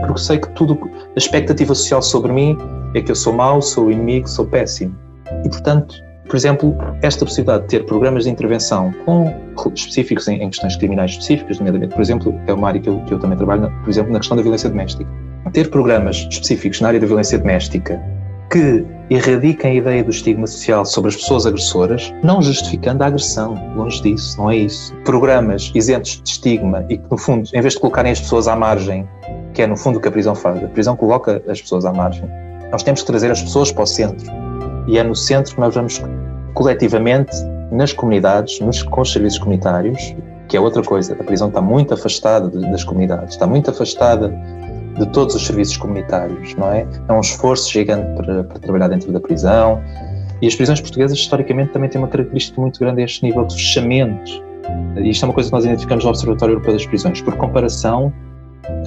Porque 0.00 0.20
sei 0.20 0.38
que 0.38 0.48
tudo, 0.50 0.78
a 0.84 1.18
expectativa 1.18 1.74
social 1.74 2.02
sobre 2.02 2.32
mim 2.32 2.56
é 2.94 3.00
que 3.00 3.10
eu 3.10 3.16
sou 3.16 3.32
mau, 3.32 3.60
sou 3.60 3.90
inimigo, 3.90 4.28
sou 4.28 4.46
péssimo. 4.46 4.94
E, 5.44 5.48
portanto, 5.48 5.94
por 6.28 6.36
exemplo, 6.36 6.76
esta 7.02 7.24
possibilidade 7.24 7.62
de 7.62 7.68
ter 7.70 7.86
programas 7.86 8.24
de 8.24 8.30
intervenção 8.30 8.92
com 9.04 9.34
específicos 9.74 10.28
em, 10.28 10.42
em 10.42 10.50
questões 10.50 10.76
criminais 10.76 11.12
específicas, 11.12 11.58
nomeadamente, 11.58 11.94
por 11.94 12.02
exemplo, 12.02 12.38
é 12.46 12.52
uma 12.52 12.68
área 12.68 12.80
que 12.80 12.88
eu, 12.88 13.00
que 13.00 13.14
eu 13.14 13.18
também 13.18 13.36
trabalho, 13.36 13.72
por 13.82 13.90
exemplo, 13.90 14.12
na 14.12 14.18
questão 14.18 14.36
da 14.36 14.42
violência 14.42 14.68
doméstica. 14.68 15.10
Ter 15.52 15.70
programas 15.70 16.26
específicos 16.30 16.80
na 16.80 16.88
área 16.88 17.00
da 17.00 17.06
violência 17.06 17.38
doméstica 17.38 17.98
que 18.50 18.84
erradiquem 19.10 19.70
a 19.70 19.74
ideia 19.74 20.04
do 20.04 20.10
estigma 20.10 20.46
social 20.46 20.84
sobre 20.84 21.08
as 21.08 21.16
pessoas 21.16 21.46
agressoras, 21.46 22.12
não 22.22 22.42
justificando 22.42 23.02
a 23.02 23.06
agressão, 23.06 23.54
longe 23.74 24.02
disso, 24.02 24.38
não 24.38 24.50
é 24.50 24.56
isso. 24.56 24.94
Programas 25.04 25.70
isentos 25.74 26.20
de 26.22 26.30
estigma 26.30 26.84
e 26.88 26.98
que, 26.98 27.10
no 27.10 27.16
fundo, 27.16 27.48
em 27.52 27.60
vez 27.60 27.74
de 27.74 27.80
colocarem 27.80 28.12
as 28.12 28.20
pessoas 28.20 28.48
à 28.48 28.56
margem, 28.56 29.08
que 29.54 29.62
é 29.62 29.66
no 29.66 29.76
fundo 29.76 29.98
o 29.98 30.00
que 30.00 30.08
a 30.08 30.10
prisão 30.10 30.34
faz, 30.34 30.62
a 30.62 30.68
prisão 30.68 30.94
coloca 30.96 31.42
as 31.48 31.60
pessoas 31.60 31.84
à 31.84 31.92
margem, 31.92 32.28
nós 32.70 32.82
temos 32.82 33.00
que 33.00 33.06
trazer 33.06 33.30
as 33.30 33.42
pessoas 33.42 33.72
para 33.72 33.82
o 33.82 33.86
centro. 33.86 34.47
E 34.88 34.98
é 34.98 35.02
no 35.04 35.14
centro 35.14 35.54
que 35.54 35.60
nós 35.60 35.74
vamos 35.74 36.02
coletivamente, 36.54 37.30
nas 37.70 37.92
comunidades, 37.92 38.58
nos, 38.60 38.82
com 38.82 39.02
os 39.02 39.12
serviços 39.12 39.38
comunitários, 39.38 40.16
que 40.48 40.56
é 40.56 40.60
outra 40.60 40.82
coisa, 40.82 41.12
a 41.12 41.22
prisão 41.22 41.48
está 41.48 41.60
muito 41.60 41.92
afastada 41.92 42.48
das 42.48 42.82
comunidades, 42.82 43.34
está 43.34 43.46
muito 43.46 43.70
afastada 43.70 44.34
de 44.98 45.06
todos 45.10 45.34
os 45.34 45.46
serviços 45.46 45.76
comunitários, 45.76 46.54
não 46.56 46.72
é? 46.72 46.86
É 47.06 47.12
um 47.12 47.20
esforço 47.20 47.70
gigante 47.70 48.16
para, 48.16 48.42
para, 48.44 48.58
trabalhar 48.58 48.88
dentro 48.88 49.12
da 49.12 49.20
prisão. 49.20 49.80
E 50.40 50.46
as 50.46 50.54
prisões 50.54 50.80
portuguesas, 50.80 51.18
historicamente, 51.18 51.72
também 51.72 51.90
têm 51.90 52.00
uma 52.00 52.08
característica 52.08 52.60
muito 52.60 52.80
grande 52.80 53.02
a 53.02 53.04
este 53.04 53.22
nível 53.22 53.44
de 53.44 53.54
fechamentos. 53.54 54.42
E 54.96 55.10
isto 55.10 55.22
é 55.24 55.28
uma 55.28 55.34
coisa 55.34 55.50
que 55.50 55.54
nós 55.54 55.64
identificamos 55.64 56.04
no 56.04 56.10
Observatório 56.10 56.52
Europeu 56.54 56.72
das 56.72 56.86
Prisões. 56.86 57.20
Por 57.20 57.36
comparação, 57.36 58.12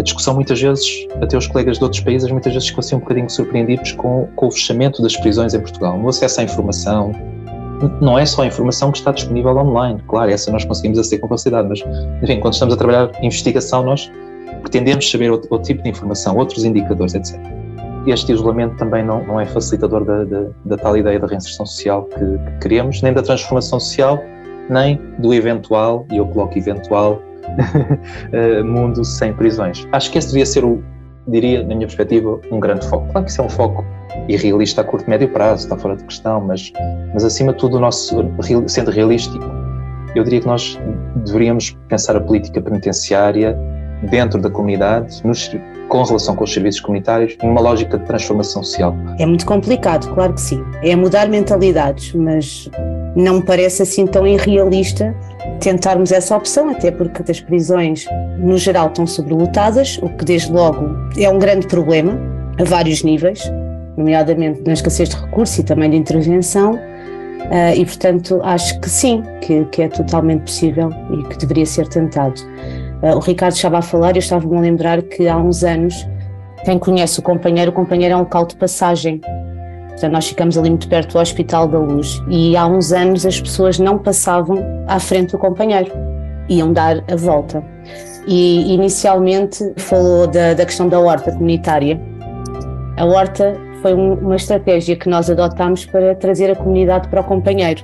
a 0.02 0.04
discussão 0.04 0.34
muitas 0.34 0.60
vezes, 0.60 1.08
até 1.22 1.38
os 1.38 1.46
colegas 1.46 1.78
de 1.78 1.84
outros 1.84 2.02
países, 2.02 2.30
muitas 2.32 2.52
vezes 2.52 2.68
ficam 2.68 2.80
assim 2.80 2.96
um 2.96 3.00
bocadinho 3.00 3.30
surpreendidos 3.30 3.92
com, 3.94 4.28
com 4.36 4.48
o 4.48 4.52
fechamento 4.52 5.02
das 5.02 5.16
prisões 5.16 5.54
em 5.54 5.60
Portugal. 5.60 5.98
No 5.98 6.10
acesso 6.10 6.42
à 6.42 6.44
informação, 6.44 7.12
não 8.02 8.18
é 8.18 8.26
só 8.26 8.42
a 8.42 8.48
informação 8.48 8.92
que 8.92 8.98
está 8.98 9.12
disponível 9.12 9.56
online, 9.56 10.02
claro, 10.08 10.32
essa 10.32 10.52
nós 10.52 10.66
conseguimos 10.66 10.98
aceder 10.98 11.20
com 11.20 11.28
facilidade, 11.28 11.70
mas, 11.70 11.84
enfim, 12.22 12.40
quando 12.40 12.54
estamos 12.54 12.74
a 12.74 12.78
trabalhar 12.78 13.12
investigação, 13.22 13.84
nós 13.84 14.12
pretendemos 14.62 15.10
saber 15.10 15.32
outro, 15.32 15.48
outro, 15.52 15.68
tipo 15.68 15.84
de 15.84 15.90
informação, 15.90 16.36
outros 16.36 16.64
indicadores, 16.64 17.14
etc. 17.14 17.40
Este 18.08 18.32
isolamento 18.32 18.76
também 18.78 19.06
não, 19.06 19.24
não 19.26 19.40
é 19.40 19.46
facilitador 19.46 20.04
da, 20.04 20.24
da, 20.24 20.48
da, 20.66 20.78
tal 20.78 20.98
ideia 20.98 21.20
da 21.20 21.28
reinserção 21.28 21.66
social 21.68 22.06
que, 22.06 22.20
que, 22.20 22.60
queremos, 22.62 23.02
nem 23.04 23.14
da 23.14 23.22
transformação 23.22 23.80
social, 23.80 24.20
nem 24.68 25.00
do 25.20 25.32
eventual, 25.32 26.08
e 26.12 26.18
eu 26.18 26.26
coloco 26.26 26.58
eventual, 26.58 27.22
mundo 28.66 29.04
sem 29.04 29.34
prisões. 29.34 29.88
Acho 29.92 30.12
que 30.12 30.18
esse 30.18 30.28
devia 30.30 30.46
ser 30.46 30.64
o, 30.64 30.82
diria, 31.28 31.62
na 31.62 31.76
minha 31.76 31.88
perspectiva, 31.88 32.40
um 32.52 32.60
grande 32.60 32.88
foco. 32.88 33.08
Claro 33.12 33.26
que 33.26 33.32
isso 33.32 33.42
é 33.42 33.46
um 33.46 33.50
foco 33.50 33.86
irrealista 34.28 34.82
a 34.82 34.84
curto 34.84 35.06
e 35.08 35.10
médio 35.10 35.30
prazo, 35.30 35.64
está 35.64 35.78
fora 35.78 35.96
de 35.96 36.04
questão, 36.04 36.42
mas, 36.42 36.72
mas 37.14 37.24
acima 37.24 37.54
de 37.54 37.60
tudo, 37.60 37.78
o 37.78 37.80
nosso, 37.80 38.26
sendo 38.68 38.92
realístico, 38.92 39.44
eu 40.16 40.24
diria 40.24 40.42
que 40.42 40.48
nós 40.48 40.80
deveríamos 41.26 41.78
pensar 41.88 42.16
a 42.16 42.20
política 42.20 42.62
penitenciária 42.62 43.58
dentro 44.10 44.42
da 44.42 44.50
comunidade, 44.50 45.22
nos, 45.24 45.50
com 45.88 46.04
relação 46.04 46.36
com 46.36 46.44
os 46.44 46.54
serviços 46.54 46.82
comunitários, 46.82 47.38
numa 47.44 47.62
lógica 47.62 47.98
de 47.98 48.06
transformação 48.06 48.64
social. 48.64 48.96
É 49.20 49.26
muito 49.26 49.46
complicado, 49.46 50.12
claro 50.14 50.34
que 50.34 50.42
sim. 50.42 50.64
É 50.82 50.96
mudar 50.96 51.30
mentalidades, 51.30 52.14
mas 52.14 52.70
não 53.16 53.36
me 53.36 53.46
parece 53.46 53.84
assim 53.84 54.08
tão 54.08 54.26
irrealista 54.26 55.16
tentarmos 55.60 56.12
essa 56.12 56.36
opção, 56.36 56.70
até 56.70 56.92
porque 56.92 57.30
as 57.30 57.40
prisões, 57.40 58.06
no 58.38 58.58
geral, 58.58 58.88
estão 58.88 59.08
sobrelotadas, 59.08 59.98
o 60.02 60.10
que 60.10 60.26
desde 60.26 60.52
logo 60.52 60.88
é 61.18 61.30
um 61.30 61.40
grande 61.40 61.68
problema, 61.68 62.20
a 62.60 62.64
vários 62.64 63.04
níveis, 63.04 63.52
nomeadamente 63.98 64.62
na 64.66 64.74
escassez 64.74 65.10
de 65.10 65.16
recursos 65.16 65.58
e 65.58 65.64
também 65.64 65.90
de 65.90 65.98
intervenção. 65.98 66.74
Uh, 67.42 67.76
e, 67.76 67.86
portanto, 67.86 68.40
acho 68.44 68.80
que 68.80 68.90
sim, 68.90 69.24
que, 69.42 69.66
que, 69.66 69.82
é 69.82 69.88
totalmente 69.88 70.44
possível 70.44 70.90
e 71.12 71.24
que 71.28 71.38
deveria 71.38 71.66
ser 71.66 71.88
tentado. 71.88 72.40
Uh, 73.02 73.16
o 73.16 73.20
Ricardo 73.20 73.56
estava 73.56 73.80
a 73.80 73.82
falar, 73.82 74.12
eu 74.12 74.20
estava-me 74.20 74.56
a 74.56 74.62
lembrar 74.62 75.02
que 75.02 75.28
há 75.28 75.36
uns 75.38 75.64
anos, 75.64 76.08
quem 76.64 76.78
conhece 76.78 77.20
o 77.20 77.24
companheiro, 77.24 77.72
o 77.72 77.74
companheiro 77.74 78.14
é 78.14 78.18
um 78.18 78.22
local 78.22 78.46
de 78.46 78.56
passagem. 78.56 79.20
Portanto, 79.92 80.14
nós 80.14 80.28
ficamos 80.28 80.58
ali 80.58 80.70
muito 80.70 80.88
perto 80.88 81.14
do 81.14 81.20
Hospital 81.20 81.68
da 81.68 81.78
Luz 81.78 82.22
e 82.28 82.56
há 82.58 82.66
uns 82.66 82.92
anos 82.92 83.26
as 83.26 83.40
pessoas 83.40 83.78
não 83.78 83.98
passavam 83.98 84.58
à 84.88 85.00
frente 85.00 85.32
do 85.32 85.38
companheiro, 85.38 85.92
iam 86.50 86.74
dar 86.74 87.04
a 87.12 87.16
volta. 87.16 87.64
E 88.28 88.74
inicialmente 88.74 89.74
falou 89.78 90.28
da, 90.28 90.54
da 90.54 90.66
questão 90.66 90.88
da 90.88 91.00
horta 91.00 91.32
comunitária. 91.32 92.00
A 92.98 93.06
horta 93.06 93.56
foi 93.82 93.94
um, 93.94 94.14
uma 94.14 94.36
estratégia 94.36 94.96
que 94.96 95.10
nós 95.10 95.30
adotámos 95.30 95.86
para 95.86 96.16
trazer 96.16 96.52
a 96.52 96.56
comunidade 96.56 97.08
para 97.08 97.22
o 97.22 97.24
companheiro. 97.24 97.84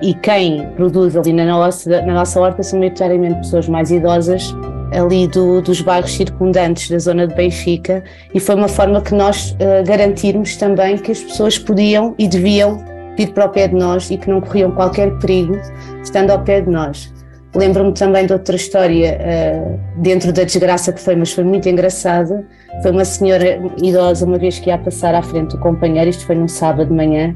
E 0.00 0.14
quem 0.14 0.68
produz 0.76 1.16
ali 1.16 1.32
na 1.32 1.44
nossa, 1.44 2.02
na 2.02 2.14
nossa 2.14 2.40
horta 2.40 2.62
são 2.62 2.78
maioritariamente 2.78 3.40
pessoas 3.40 3.68
mais 3.68 3.90
idosas, 3.90 4.54
ali 4.92 5.26
do, 5.26 5.60
dos 5.60 5.80
bairros 5.80 6.12
circundantes 6.12 6.90
da 6.90 6.98
zona 6.98 7.26
de 7.26 7.34
Benfica, 7.34 8.02
e 8.34 8.40
foi 8.40 8.54
uma 8.54 8.68
forma 8.68 9.00
que 9.00 9.14
nós 9.14 9.52
uh, 9.52 9.86
garantirmos 9.86 10.56
também 10.56 10.96
que 10.96 11.12
as 11.12 11.20
pessoas 11.20 11.58
podiam 11.58 12.14
e 12.18 12.26
deviam 12.26 12.82
vir 13.16 13.32
para 13.32 13.46
o 13.46 13.48
pé 13.48 13.68
de 13.68 13.74
nós 13.74 14.10
e 14.10 14.16
que 14.16 14.30
não 14.30 14.40
corriam 14.40 14.70
qualquer 14.70 15.10
perigo 15.18 15.58
estando 16.02 16.30
ao 16.30 16.42
pé 16.42 16.60
de 16.60 16.70
nós. 16.70 17.12
Lembro-me 17.54 17.92
também 17.92 18.26
de 18.26 18.32
outra 18.32 18.54
história 18.54 19.18
uh, 19.18 20.00
dentro 20.02 20.32
da 20.32 20.44
desgraça 20.44 20.92
que 20.92 21.00
foi, 21.00 21.16
mas 21.16 21.32
foi 21.32 21.44
muito 21.44 21.68
engraçada. 21.68 22.46
Foi 22.82 22.90
uma 22.90 23.04
senhora 23.04 23.58
idosa, 23.82 24.26
uma 24.26 24.38
vez 24.38 24.58
que 24.58 24.68
ia 24.68 24.78
passar 24.78 25.14
à 25.14 25.22
frente 25.22 25.56
do 25.56 25.58
companheiro, 25.58 26.10
isto 26.10 26.26
foi 26.26 26.36
num 26.36 26.46
sábado 26.46 26.88
de 26.88 26.94
manhã, 26.94 27.34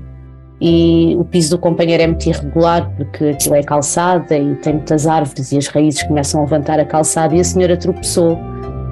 e 0.65 1.17
o 1.19 1.25
piso 1.25 1.51
do 1.51 1.59
companheiro 1.59 2.05
é 2.05 2.07
muito 2.07 2.25
irregular 2.25 2.89
porque 2.97 3.25
aquilo 3.25 3.57
é 3.57 3.65
calçada 3.65 4.39
e 4.39 4.55
tem 4.55 4.75
muitas 4.75 5.09
árvores 5.09 5.51
e 5.51 5.59
as 5.59 5.67
raízes 5.67 6.05
começam 6.05 6.39
a 6.39 6.45
levantar 6.45 6.79
a 6.79 6.85
calçada 6.85 7.35
e 7.35 7.41
a 7.41 7.45
senhora 7.45 7.77
tropeçou. 7.77 8.39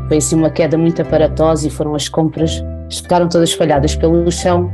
Foi 0.09 0.17
assim 0.17 0.35
uma 0.35 0.51
queda 0.51 0.77
muito 0.77 1.01
aparatosa 1.01 1.69
e 1.69 1.71
foram 1.71 1.95
as 1.95 2.09
compras, 2.09 2.61
ficaram 2.91 3.29
todas 3.29 3.51
espalhadas 3.51 3.95
pelo 3.95 4.29
chão 4.33 4.69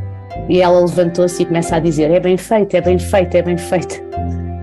e 0.49 0.63
ela 0.63 0.81
levantou-se 0.81 1.43
e 1.43 1.45
começa 1.45 1.77
a 1.77 1.79
dizer: 1.79 2.11
É 2.11 2.19
bem 2.19 2.39
feita, 2.39 2.79
é 2.79 2.81
bem 2.81 2.99
feita, 2.99 3.37
é 3.37 3.43
bem 3.43 3.59
feita. 3.59 3.97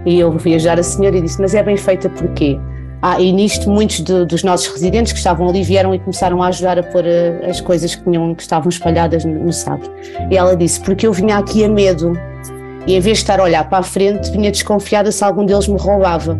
E 0.04 0.20
eu 0.20 0.38
fui 0.40 0.56
ajudar 0.56 0.80
a 0.80 0.84
senhora 0.84 1.16
e 1.16 1.22
disse: 1.22 1.40
Mas 1.40 1.54
é 1.54 1.62
bem 1.62 1.78
feita 1.78 2.10
porquê? 2.10 2.60
Ah, 3.06 3.20
e 3.20 3.34
nisto 3.34 3.70
muitos 3.70 4.00
de, 4.00 4.26
dos 4.26 4.46
nossos 4.46 4.66
residentes 4.68 5.12
que 5.12 5.18
estavam 5.18 5.50
ali 5.50 5.62
vieram 5.62 5.94
e 5.94 6.00
começaram 6.00 6.42
a 6.42 6.48
ajudar 6.48 6.80
a 6.80 6.84
pôr 6.84 7.04
uh, 7.04 7.50
as 7.50 7.60
coisas 7.60 7.94
que, 7.94 8.02
tinham, 8.02 8.34
que 8.34 8.42
estavam 8.42 8.70
espalhadas 8.70 9.26
no, 9.26 9.44
no 9.44 9.52
saco. 9.52 9.92
E 10.32 10.38
ela 10.38 10.56
disse, 10.56 10.80
porque 10.80 11.06
eu 11.06 11.12
vinha 11.12 11.38
aqui 11.38 11.66
a 11.66 11.68
medo 11.68 12.14
e 12.88 12.96
em 12.96 13.02
vez 13.02 13.18
de 13.18 13.24
estar 13.24 13.42
a 13.42 13.44
olhar 13.44 13.68
para 13.68 13.80
a 13.80 13.84
frente, 13.84 14.32
vinha 14.32 14.50
desconfiada 14.50 15.12
se 15.12 15.22
algum 15.22 15.46
deles 15.46 15.68
me 15.68 15.78
roubava. 15.78 16.40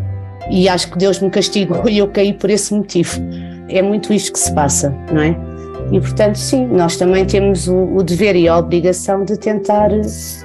E 0.50 0.70
acho 0.70 0.90
que 0.90 0.98
Deus 0.98 1.20
me 1.20 1.30
castigou 1.30 1.84
e 1.90 1.98
eu 1.98 2.08
caí 2.08 2.32
por 2.32 2.50
esse 2.50 2.74
motivo. 2.74 3.20
É 3.68 3.82
muito 3.82 4.14
isto 4.14 4.32
que 4.32 4.40
se 4.40 4.54
passa, 4.54 4.96
não 5.12 5.22
é? 5.22 5.36
E 5.92 6.00
portanto, 6.00 6.38
sim, 6.38 6.66
nós 6.68 6.96
também 6.96 7.26
temos 7.26 7.68
o, 7.68 7.76
o 7.94 8.02
dever 8.02 8.38
e 8.38 8.48
a 8.48 8.58
obrigação 8.58 9.26
de 9.26 9.38
tentar 9.38 9.90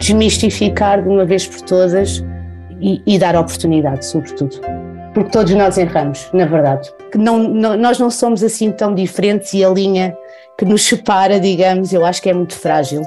desmistificar 0.00 1.00
de 1.00 1.08
uma 1.08 1.24
vez 1.24 1.46
por 1.46 1.60
todas 1.60 2.24
e, 2.80 3.00
e 3.06 3.20
dar 3.20 3.36
oportunidade, 3.36 4.04
sobretudo 4.04 4.77
porque 5.18 5.32
todos 5.32 5.52
nós 5.54 5.76
erramos, 5.76 6.28
na 6.32 6.46
verdade. 6.46 6.92
Que 7.10 7.18
não, 7.18 7.38
não, 7.38 7.76
nós 7.76 7.98
não 7.98 8.08
somos 8.08 8.44
assim 8.44 8.70
tão 8.70 8.94
diferentes 8.94 9.52
e 9.52 9.64
a 9.64 9.68
linha 9.68 10.16
que 10.56 10.64
nos 10.64 10.82
separa, 10.82 11.40
digamos, 11.40 11.92
eu 11.92 12.04
acho 12.04 12.22
que 12.22 12.30
é 12.30 12.34
muito 12.34 12.54
frágil. 12.54 13.02